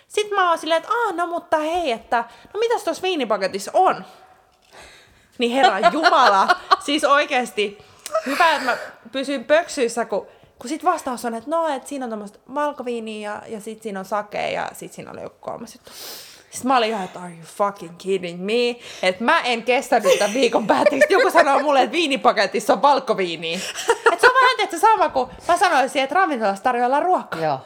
[0.08, 4.06] Sitten mä oon silleen, että aah, no mutta hei, että no mitäs tuossa viinipaketissa on?
[5.38, 6.48] Niin herra Jumala,
[6.86, 7.78] siis oikeasti
[8.26, 8.78] hyvä, että mä
[9.12, 10.28] pysyn pöksyissä, kun,
[10.64, 14.00] kun sit vastaus on, että no, että siinä on tämmöistä valkoviiniä ja, ja sit siinä
[14.00, 15.92] on sakea ja sit siinä on joku kolmas juttu.
[16.52, 18.76] Sitten mä olin ihan, että are you fucking kidding me?
[19.08, 21.14] Että mä en kestänyt tämän viikon päätteeksi.
[21.14, 23.60] Joku sanoo mulle, että viinipaketissa on valkoviiniä.
[24.12, 27.42] Että se on vähän että sama kuin mä sanoisin, että ravintolassa tarjoillaan ruokaa.
[27.42, 27.60] Joo.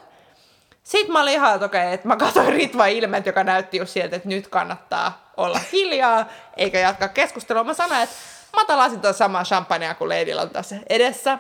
[0.84, 4.16] Sitten mä olin ihan, että okei, että mä katsoin Ritva ilmeet, joka näytti just sieltä,
[4.16, 6.26] että nyt kannattaa olla hiljaa,
[6.58, 7.64] eikä jatkaa keskustelua.
[7.64, 8.16] Mä sanoin, että
[8.56, 11.40] mä talasin tuon samaa champagnea kuin Leidillä on tässä edessä.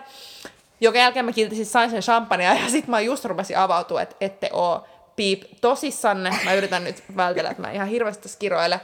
[0.81, 4.49] Joka jälkeen mä siis sain sen champagnea ja sitten mä just rupesin avautua, että ette
[4.53, 6.29] oo piip tosissanne.
[6.45, 8.81] Mä yritän nyt vältellä, että mä ihan hirveästi skiroile.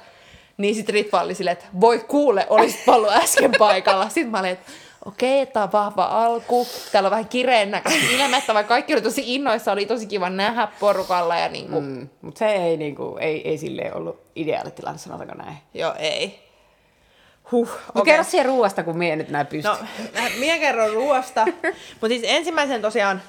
[0.58, 4.10] Niin sitten Ritva oli silleen, että voi kuule, olisit ollut äsken paikalla.
[4.10, 4.72] Sitten mä olin, että
[5.06, 9.02] okei, okay, tämä on vahva alku, täällä on vähän kireen näköistä ilmettä, vaikka kaikki oli
[9.02, 11.38] tosi innoissa, oli tosi kiva nähdä porukalla.
[11.38, 11.82] Ja niinku...
[11.82, 15.58] mm, mutta se ei, niinku, ei, ei silleen ollut ideaalitilanne, sanotaanko näin.
[15.74, 16.53] Joo, ei.
[17.54, 18.04] Huh, okay.
[18.06, 19.72] kerro siihen ruoasta, kun mie nyt näin pystyn.
[19.72, 21.46] No, mie kerron ruoasta.
[21.92, 23.22] Mutta siis ensimmäisen tosiaan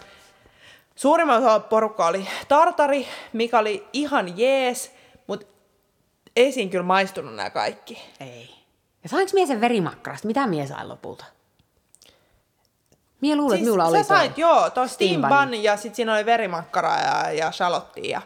[0.96, 4.92] suurimman osa porukka oli tartari, mikä oli ihan jees,
[5.26, 5.46] mutta
[6.36, 8.02] ei siinä kyllä maistunut nämä kaikki.
[8.20, 8.54] Ei.
[9.02, 10.26] Ja sainko mie sen verimakkarasta?
[10.26, 11.24] Mitä mie sain lopulta?
[13.20, 16.26] Mie luulen, siis että minulla oli sait, joo, toi steam bun ja sitten siinä oli
[16.26, 18.22] verimakkara ja, ja shalottia ja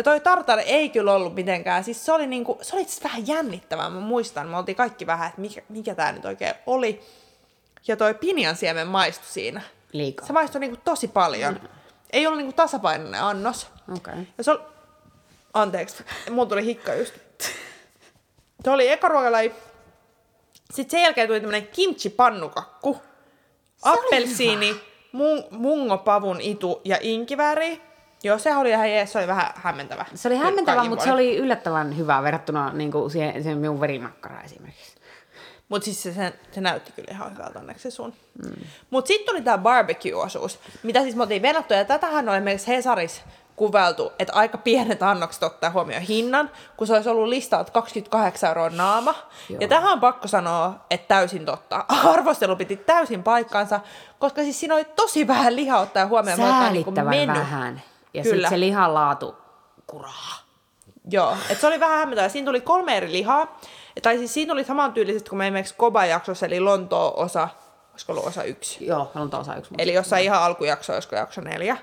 [0.00, 3.90] ja toi tartare ei kyllä ollut mitenkään, siis se oli, niinku, se oli vähän jännittävää,
[3.90, 7.00] mä muistan, me oltiin kaikki vähän, että mikä, mikä tämä nyt oikein oli.
[7.88, 9.62] Ja toi pinjan siemen maistui siinä.
[9.92, 10.26] Liikaa.
[10.26, 11.54] Se maistui niinku tosi paljon.
[11.54, 11.68] Mm.
[12.12, 13.66] Ei ollut niinku tasapainoinen annos.
[13.96, 14.14] Okay.
[14.38, 14.60] Ja se oli...
[15.54, 17.14] Anteeksi, mulla tuli hikka just.
[18.64, 19.52] Se oli eka ruokalaji.
[20.74, 23.02] Sitten sen jälkeen tuli tämmönen kimchi-pannukakku.
[23.82, 24.80] Appelsiini,
[25.12, 27.89] mu- mungopavun itu ja inkiväri.
[28.22, 30.06] Joo, se oli ihan jees, se oli vähän hämmentävä.
[30.14, 34.44] Se oli hämmentävä, mutta se oli yllättävän hyvä verrattuna niin kuin siihen, siihen minun verimakkaraan
[34.44, 35.00] esimerkiksi.
[35.68, 38.14] Mutta siis se, se, se, näytti kyllä ihan hyvältä onneksi se sun.
[38.44, 38.62] Mm.
[38.90, 43.22] Mutta sitten tuli tämä barbecue-osuus, mitä siis me oltiin venattu, ja tätähän on esimerkiksi Hesaris
[43.56, 48.70] kuveltu, että aika pienet annokset ottaa huomioon hinnan, kun se olisi ollut listaut 28 euroa
[48.70, 49.14] naama.
[49.48, 49.60] Joo.
[49.60, 51.84] Ja tähän on pakko sanoa, että täysin totta.
[52.12, 53.80] Arvostelu piti täysin paikkansa,
[54.18, 56.38] koska siis siinä oli tosi vähän lihaa ottaa huomioon.
[56.38, 57.82] Säälittävän niin vähän.
[58.14, 59.36] Ja sitten se lihan laatu
[59.86, 60.34] kuraa.
[61.10, 62.28] Joo, että se oli vähän hämmentävää.
[62.28, 63.58] Siinä tuli kolme eri lihaa.
[64.02, 67.48] Tai siis siinä oli samantyyliset kuin me esimerkiksi Koba-jaksossa, eli Lontoa osa,
[67.90, 68.86] olisiko ollut osa yksi?
[68.86, 69.74] Joo, Lontoa osa yksi.
[69.78, 71.76] Eli jossain ihan alkujakso, olisiko jakso neljä.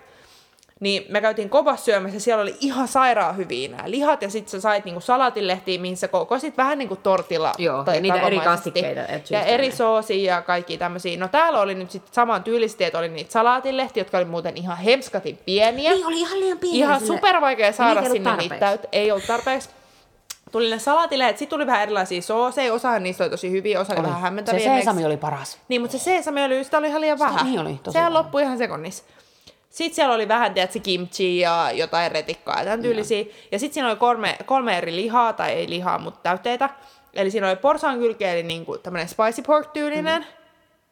[0.79, 4.51] Niin me käytiin kovassa syömässä ja siellä oli ihan sairaan hyviä nämä lihat ja sitten
[4.51, 7.51] sä sait niinku salatilehtiä, mihin sä kokosit vähän niinku tortilla.
[7.57, 9.01] Joo, tai ja niitä eri kastikkeita.
[9.29, 11.17] Ja eri soosia ja kaikki tämmöisiä.
[11.19, 14.77] No täällä oli nyt sitten saman tyylisesti, että oli niitä salaatilehtiä, jotka oli muuten ihan
[14.77, 15.91] hemskatin pieniä.
[15.91, 16.85] Niin, oli ihan liian pieniä.
[16.85, 18.81] Ihan super vaikea saada sinne niitä täyt.
[18.91, 19.69] Ei ollut tarpeeksi.
[20.51, 23.99] Tuli ne salatilehet, sitten tuli vähän erilaisia sooseja, osahan niistä oli tosi hyviä, osa oli,
[23.99, 24.07] oli.
[24.07, 24.59] vähän hämmentäviä.
[24.59, 25.57] Se seesami oli paras.
[25.67, 27.45] Niin, mutta se seesami oli, sitä oli ihan liian vähän.
[27.45, 29.03] Niin oli, tosi Sehän loppui ihan sekonnissa.
[29.69, 33.23] Sitten siellä oli vähän, tiedätkö, kimchi ja jotain retikkaa ja tämän tyylisiä.
[33.23, 33.29] No.
[33.51, 36.69] Ja sitten siinä oli kolme, kolme eri lihaa, tai ei lihaa, mutta täytteitä.
[37.13, 40.21] Eli siinä oli porsaan kylkeä, eli niinku tämmöinen spicy pork tyylinen.
[40.21, 40.27] Mm.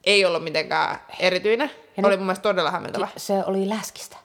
[0.03, 1.71] ei ollut mitenkään erityinen.
[1.97, 3.07] Ja oli nyt- mun mielestä todella hämmentävä.
[3.17, 4.17] Se oli läskistä.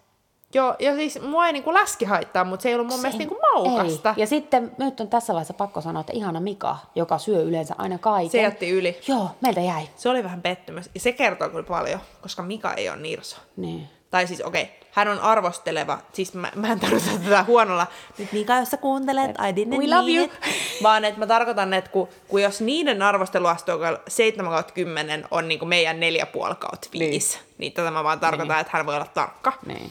[0.54, 3.38] Joo, ja siis mua ei niinku läski haittaa, mutta se ei ollut mun mielestä niinku
[3.54, 4.08] maukasta.
[4.16, 4.20] Ei.
[4.20, 7.98] Ja sitten nyt on tässä vaiheessa pakko sanoa, että ihana Mika, joka syö yleensä aina
[7.98, 8.30] kaiken.
[8.30, 9.00] Se jätti yli.
[9.08, 9.88] Joo, meiltä jäi.
[9.96, 10.90] Se oli vähän pettymys.
[10.94, 13.36] Ja se kertoo kyllä paljon, koska Mika ei ole nirso.
[13.56, 13.88] Niin.
[14.10, 17.86] Tai siis okei, okay, hän on arvosteleva, siis mä, mä en tarkoita tätä huonolla,
[18.18, 20.24] nyt Mika, jos sä kuuntelet, I didn't We love you.
[20.24, 20.32] it.
[20.82, 25.58] Vaan että mä tarkoitan, että kun, kun jos niiden arvosteluasteikolla 7 kautta 10 on niin
[25.58, 27.46] kuin meidän 4,5 kautta 5, niin.
[27.58, 28.60] niin tätä mä vaan tarkoitan, niin.
[28.60, 29.52] että hän voi olla tarkka.
[29.66, 29.90] Niin.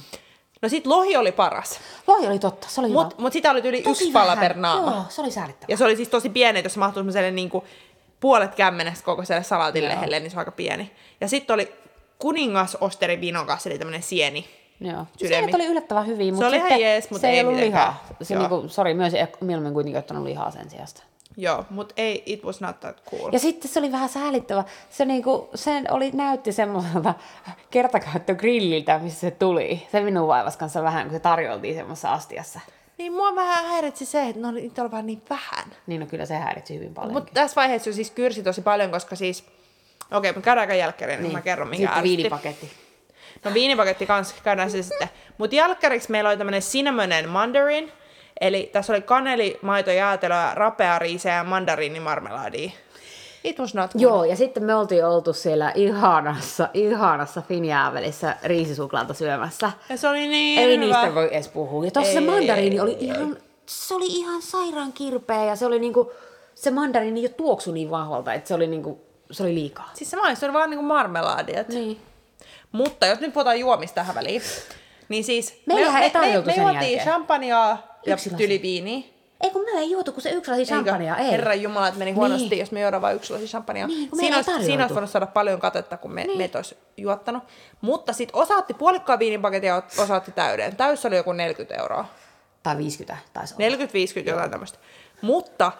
[0.62, 3.22] No sit lohi oli paras, Lohi oli totta, se oli mutta hyvä.
[3.22, 4.92] mut sitä oli yli Tosi yksi pala per naama.
[4.92, 5.66] Joo, se oli säälittävä.
[5.68, 7.66] Ja se oli siis tosi pieni, että jos se mahtui semmoiselle niin kuin
[8.20, 10.92] puolet kämmenestä kokoiselle salaatillehdelle, niin se on aika pieni.
[11.22, 11.74] Ja sitten oli
[12.20, 14.46] kuningas osteri vinokas, eli tämmöinen sieni.
[14.82, 15.06] Joo.
[15.18, 17.56] Sienet oli yllättävän hyviä, Se mutta oli ihan sitten jees, mutta se ei, ei ollut
[17.56, 17.88] mitenkään.
[17.88, 18.08] lihaa.
[18.22, 18.48] Se Joo.
[18.48, 21.04] niinku, sori, myös mieluummin kuitenkin ottanut lihaa sen sijasta.
[21.38, 23.34] Joo, mutta ei, it was not that cool.
[23.34, 24.64] Ja sitten se oli vähän säälittävä.
[24.90, 27.14] Se, niinku, se oli, näytti semmoiselta
[27.72, 29.88] kertakäyttögrilliltä, missä se tuli.
[29.92, 32.60] Se minun vaivas kanssa vähän, kun se tarjoltiin semmoisessa astiassa.
[32.98, 35.66] Niin mua vähän häiritsi se, että no, niitä oli vaan niin vähän.
[35.88, 37.14] Niin no kyllä se häiritsi hyvin paljon.
[37.14, 39.44] Mutta tässä vaiheessa jo siis kyrsi tosi paljon, koska siis...
[40.12, 41.34] Okei, okay, mutta käydäänkö jälkkäriin, niin.
[41.34, 42.18] mä kerron mikä Sitten ärsytti.
[42.18, 42.72] viinipaketti.
[43.46, 45.10] No viinipaketti kanssa, käydään se sitten.
[45.38, 47.92] Mutta jälkkäriksi meillä oli tämmönen cinnamon and mandarin.
[48.42, 52.72] Eli tässä oli kaneli, maito, jäätelöä, rapea riisiä ja mandariinimarmeladia.
[53.44, 54.02] It was not good.
[54.02, 59.72] Joo, ja sitten me oltiin oltu siellä ihanassa, ihanassa Finjäävelissä riisisuklaata syömässä.
[59.90, 60.86] Ja se oli niin Ei hyvä.
[60.86, 61.86] niistä voi edes puhua.
[61.86, 63.06] Ja tossa se Ei, mandariini ei, oli ei.
[63.06, 66.12] ihan, se oli ihan sairaan kirpeä ja se oli niinku,
[66.56, 69.90] se mandariini jo tuoksui niin vahvalta, että se oli niinku, se oli liikaa.
[69.94, 71.64] Siis se maistui oli vaan niinku marmeladia.
[71.68, 72.02] Niin.
[72.72, 74.42] Mutta jos nyt puhutaan juomista tähän väliin,
[75.10, 79.04] niin siis Meillähän ei tarjoltu me, sen me juotiin champagnea ja tyliviiniä.
[79.42, 81.32] Ei kun me ei juotu, kun se yksi lasi champagnea, ei.
[81.32, 82.60] Herra Jumala, että meni huonosti, Niin.
[82.60, 83.88] jos me juodaan vain yksi lasi champagnea.
[83.88, 84.66] Niin, me siinä, olisi, tarjoltu.
[84.66, 86.38] siinä olisi voinut saada paljon katetta, kun me, niin.
[86.38, 87.44] me olisi juottanut.
[87.82, 90.76] Mutta sitten osa otti puolikkaan viinipaketin ja osa otti täyden.
[90.76, 92.06] Täys oli joku 40 euroa.
[92.64, 93.76] Tai 50 taisi olla.
[94.26, 94.80] 40-50 jotain tämmöistä.
[95.22, 95.72] Mutta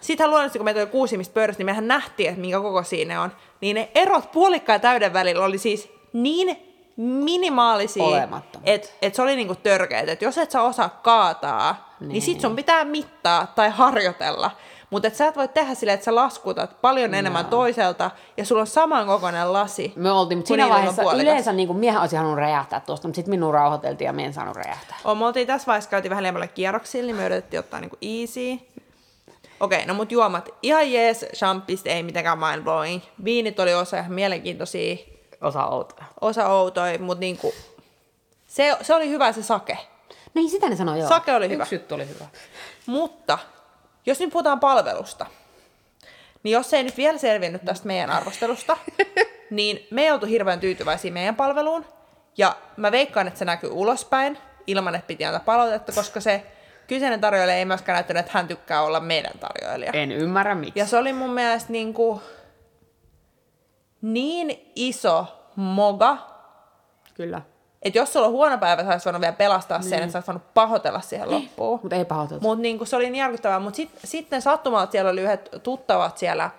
[0.00, 3.22] sittenhän luonnollisesti, kun meitä oli kuusi mistä pöydässä, niin mehän nähtiin, että minkä koko siinä
[3.22, 3.32] on.
[3.60, 6.56] Niin ne erot puolikkaan ja täyden välillä oli siis niin
[6.96, 8.28] minimaalisia,
[8.64, 10.08] että et se oli niinku törkeet.
[10.08, 12.42] Että jos et sä osaa kaataa, niin, niin sit Niin.
[12.42, 14.50] sun pitää mittaa tai harjoitella.
[14.90, 18.66] Mutta sä et voi tehdä silleen, että sä laskutat paljon enemmän toiselta ja sulla on
[18.66, 19.92] samankokoinen lasi.
[19.96, 23.30] Me oltiin, mutta siinä vaiheessa yleensä niin kuin miehän olisi halunnut räjähtää tuosta, mutta sitten
[23.30, 24.96] minun rauhoiteltiin ja me en saanut räjähtää.
[25.04, 28.58] Oh, me oltiin tässä vaiheessa käytiin vähän liian kierroksilla, niin me yritettiin ottaa niinku easy.
[29.60, 30.48] Okei, no mut juomat.
[30.62, 33.02] Ihan jees, champista ei mitenkään mind blowing.
[33.24, 34.96] Viinit oli osa ihan mielenkiintoisia,
[35.40, 36.04] Osa outoja.
[36.20, 37.54] osa outoja, mutta niinku,
[38.46, 39.78] se, se oli hyvä se sake.
[40.34, 41.08] Niin sitä ne sanoi joo.
[41.08, 41.62] Sake oli hyvä.
[41.62, 42.24] Yksi juttu oli hyvä.
[42.86, 43.38] Mutta
[44.06, 45.26] jos nyt puhutaan palvelusta,
[46.42, 48.76] niin jos ei nyt vielä selvinnyt tästä meidän arvostelusta,
[49.50, 51.84] niin me ei oltu hirveän tyytyväisiä meidän palveluun.
[52.38, 56.42] Ja mä veikkaan, että se näkyy ulospäin, ilman että piti antaa palautetta, koska se
[56.86, 59.92] kyseinen tarjoilija ei myöskään näyttänyt, että hän tykkää olla meidän tarjoilija.
[59.94, 60.78] En ymmärrä miksi.
[60.78, 62.20] Ja se oli mun mielestä niin, kuin,
[64.02, 66.18] niin iso moga,
[67.14, 67.42] Kyllä.
[67.82, 70.54] että jos sulla on huono päivä, sä voinut vielä pelastaa sen, että sä olisit voinut
[70.54, 71.78] pahoitella siihen loppuun.
[71.82, 72.42] Mutta ei pahoiteltu.
[72.42, 73.58] Mutta niinku, se oli niin järkyttävää.
[73.58, 76.50] Mutta sit, sitten sattumalta siellä oli yhdet tuttavat siellä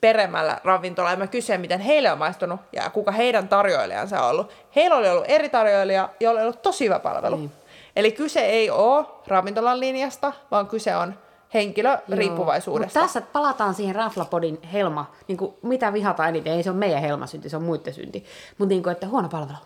[0.00, 1.12] peremmällä ravintolalla.
[1.12, 4.52] Ja mä kysyin, miten heille on maistunut ja kuka heidän tarjoilijansa on ollut.
[4.76, 7.36] Heillä oli ollut eri tarjoilija, jolla oli ollut tosi hyvä palvelu.
[7.36, 7.52] Niin.
[8.00, 11.14] Eli kyse ei ole ravintolan linjasta, vaan kyse on
[11.54, 13.00] henkilöriippuvaisuudesta.
[13.00, 17.00] Mutta tässä palataan siihen Raflapodin helma, niin kuin, mitä vihataan eniten, ei se ole meidän
[17.00, 18.24] helmasynti, se on muiden synti.
[18.58, 19.58] Mutta niin kuin, että huono palvelu.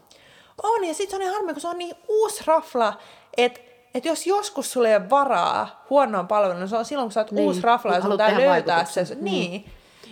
[0.62, 2.94] On, ja sitten se on niin harmi, kun se on niin uusi rafla,
[3.36, 3.60] että
[3.94, 7.20] et jos joskus sulla ei ole varaa huonoon palveluun, niin se on silloin, kun sä
[7.20, 9.00] oot Niin, uusi rafla ja sun pitää löytää se.
[9.00, 9.24] vaikutuksen.
[9.24, 9.64] Niin.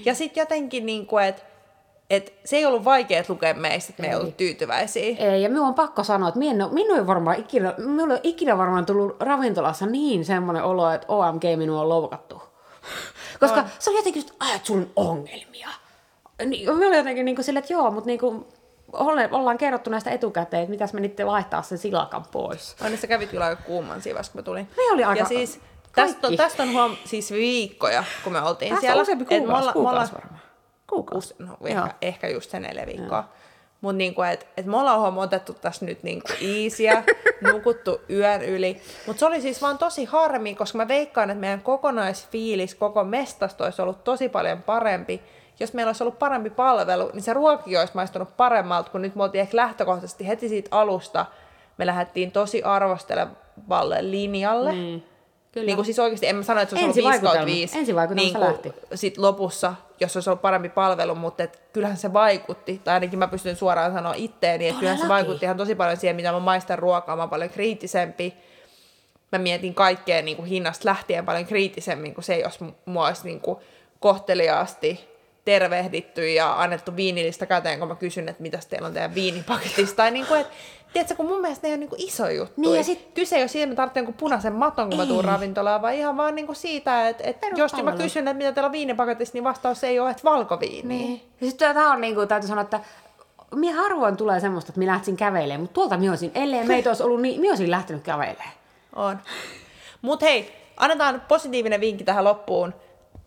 [0.04, 1.42] Ja sitten jotenkin, niin kuin, että
[2.16, 5.16] et se ei ollut vaikea lukea meistä, että me ei ollut tyytyväisiä.
[5.18, 8.58] Ei, ja minun on pakko sanoa, että minun, minun ei varmaan ikinä, minulla ei ikinä
[8.58, 12.42] varmaan tullut ravintolassa niin semmoinen olo, että OMG minua on loukattu.
[13.40, 13.66] Koska On.
[13.78, 15.68] se oli jotenkin just, "Ai, että sulla on ongelmia.
[16.46, 18.44] Niin, me oli jotenkin niin kuin sille, että joo, mutta niin kuin,
[18.92, 22.76] ole- ollaan kerrottu näistä etukäteen, että mitäs menitte vaihtaa sen silakan pois.
[22.80, 24.68] Aina sä kävit kyllä aika kuuman siinä kun mä tulin.
[24.76, 25.60] Me oli aika- ja siis
[25.94, 28.96] tästä on, tästä on huom, siis viikkoja, kun me oltiin Tästä siellä.
[28.96, 30.41] on useampi Et me kuukausi, olla- kuukausi varmaan.
[30.92, 31.34] Kuukausi.
[31.34, 31.68] Us, no, Joo.
[31.68, 33.24] ehkä, ehkä just se neljä viikkoa.
[33.80, 37.02] Mutta niinku, et, et me ollaan huom otettu tässä nyt niinku easyä,
[37.52, 38.80] nukuttu yön yli.
[39.06, 43.64] Mutta se oli siis vaan tosi harmi, koska mä veikkaan, että meidän kokonaisfiilis koko mestasta
[43.64, 45.22] olisi ollut tosi paljon parempi.
[45.60, 49.22] Jos meillä olisi ollut parempi palvelu, niin se ruoki olisi maistunut paremmalta, kun nyt me
[49.22, 51.26] oltiin ehkä lähtökohtaisesti heti siitä alusta.
[51.78, 54.72] Me lähdettiin tosi arvostelevalle linjalle.
[54.72, 55.11] Niin.
[55.52, 55.66] Kyllä.
[55.66, 57.78] Niin kuin siis oikeasti en mä sano, että se olisi ollut 5 kautta 5.
[57.78, 58.72] Ensivaikutelma niin lähti.
[58.94, 63.28] Sit lopussa, jos olisi ollut parempi palvelu, mutta et kyllähän se vaikutti, tai ainakin mä
[63.28, 66.78] pystyn suoraan sanoa itteeni, että kyllähän se vaikutti ihan tosi paljon siihen, mitä mä maistan
[66.78, 68.34] ruokaa, mä oon paljon kriittisempi.
[69.32, 73.40] Mä mietin kaikkea niin kuin hinnasta lähtien paljon kriittisemmin kuin se, jos mua olisi niin
[73.40, 73.58] kuin
[74.00, 75.11] kohteliaasti
[75.44, 79.96] tervehditty ja annettu viinillistä käteen, kun mä kysyn, että mitäs teillä on teidän viinipaketissa.
[79.96, 80.52] Tai niin kuin, että,
[80.92, 82.60] tiedätkö, kun mun mielestä ne on niin kuin iso juttu.
[82.60, 85.24] Niin, ja sit- Kyse ei ole siitä, että mä tarvitsen punaisen maton, kun mä tuun
[85.24, 85.30] Ei.
[85.30, 88.66] ravintolaan, vaan ihan vaan niin kuin siitä, että, että jos mä kysyn, että mitä teillä
[88.66, 90.98] on viinipaketissa, niin vastaus ei ole, että valkoviini.
[90.98, 91.22] Niin.
[91.40, 92.80] Ja sitten tämä on niin kuin, täytyy sanoa, että
[93.54, 97.02] minä harvoin tulee semmoista, että minä lähtisin kävelemään, mutta tuolta minä olisin, ellei meitä olisi
[97.02, 98.52] ollut, niin minä olisin lähtenyt kävelemään.
[98.96, 99.18] On.
[100.02, 102.74] Mut hei, annetaan positiivinen vinkki tähän loppuun.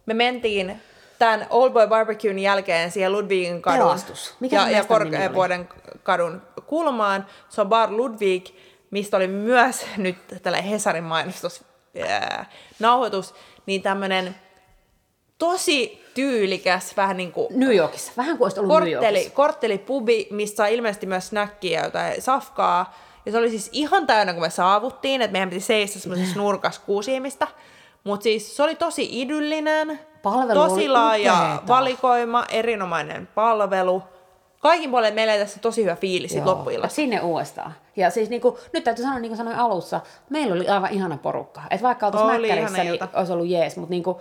[0.06, 0.82] Me mentiin
[1.20, 4.36] tämän Old Boy Barbecue'n jälkeen siihen Ludwigin kadun Pelastus.
[4.40, 4.84] Mikä ja, ja?
[4.84, 5.70] Korkeavuoden
[6.04, 7.26] kadun kulmaan.
[7.50, 8.46] Se on Bar Ludwig,
[8.92, 11.64] mistä oli myös nyt tällä Hesarin mainostus,
[12.10, 12.46] ää,
[12.80, 13.34] nauhoitus,
[13.66, 14.36] niin tämmönen
[15.38, 18.12] tosi tyylikäs, vähän niin kuin New Yorkissa.
[18.18, 19.36] Vähän kuin olisi ollut New kortteli, Yorkissa.
[19.36, 22.98] korttelipubi, missä on ilmeisesti myös snackia ja jotain safkaa.
[23.26, 26.82] Ja se oli siis ihan täynnä, kun me saavuttiin, että meidän piti seistä semmoisessa nurkassa
[26.86, 27.48] kuusi ihmistä.
[28.04, 31.68] Mutta siis se oli tosi idyllinen, Palvelu tosi laaja upeeta.
[31.68, 34.04] valikoima, erinomainen palvelu.
[34.60, 36.96] Kaikin puolin meillä oli tässä tosi hyvä fiilis loppuillasta.
[36.96, 37.74] Sinne uudestaan.
[37.96, 41.18] Ja siis niin kuin, nyt täytyy sanoa, niin kuin sanoin alussa, meillä oli aivan ihana
[41.18, 41.62] porukka.
[41.70, 43.08] Että vaikka oltaisiin mäkkärissä, niin ilta.
[43.14, 44.18] olisi ollut jees, mutta niin kuin,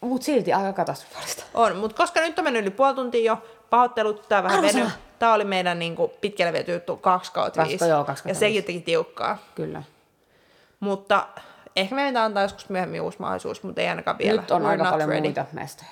[0.00, 1.44] mut silti aika katastrofaalista.
[1.54, 3.38] On, mutta koska nyt on mennyt yli puoli tuntia jo,
[3.70, 4.84] pahoittelut, tämä vähän Arvosana.
[4.84, 4.94] veny.
[5.18, 7.88] Tämä oli meidän niin kuin, pitkälle viety juttu, kaksi kautta Kaksi- viisi.
[7.88, 9.38] joo, kaksi ja kautta sekin teki tiukkaa.
[9.54, 9.82] Kyllä.
[10.80, 11.26] Mutta
[11.76, 14.40] ehkä meidän antaa joskus myöhemmin uusi mahdollisuus, mutta ei ainakaan vielä.
[14.40, 15.20] Nyt on We're aika paljon ready.
[15.22, 15.90] muita mestoja.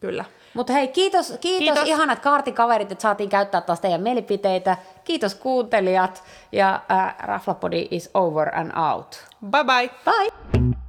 [0.00, 0.24] Kyllä.
[0.54, 1.74] Mutta hei, kiitos, kiitos, Kiitos.
[1.74, 4.76] kiitos ihanat kaartikaverit, että saatiin käyttää taas teidän mielipiteitä.
[5.04, 9.24] Kiitos kuuntelijat ja äh, Raflapodi is over and out.
[9.50, 9.90] Bye bye!
[10.04, 10.79] Bye!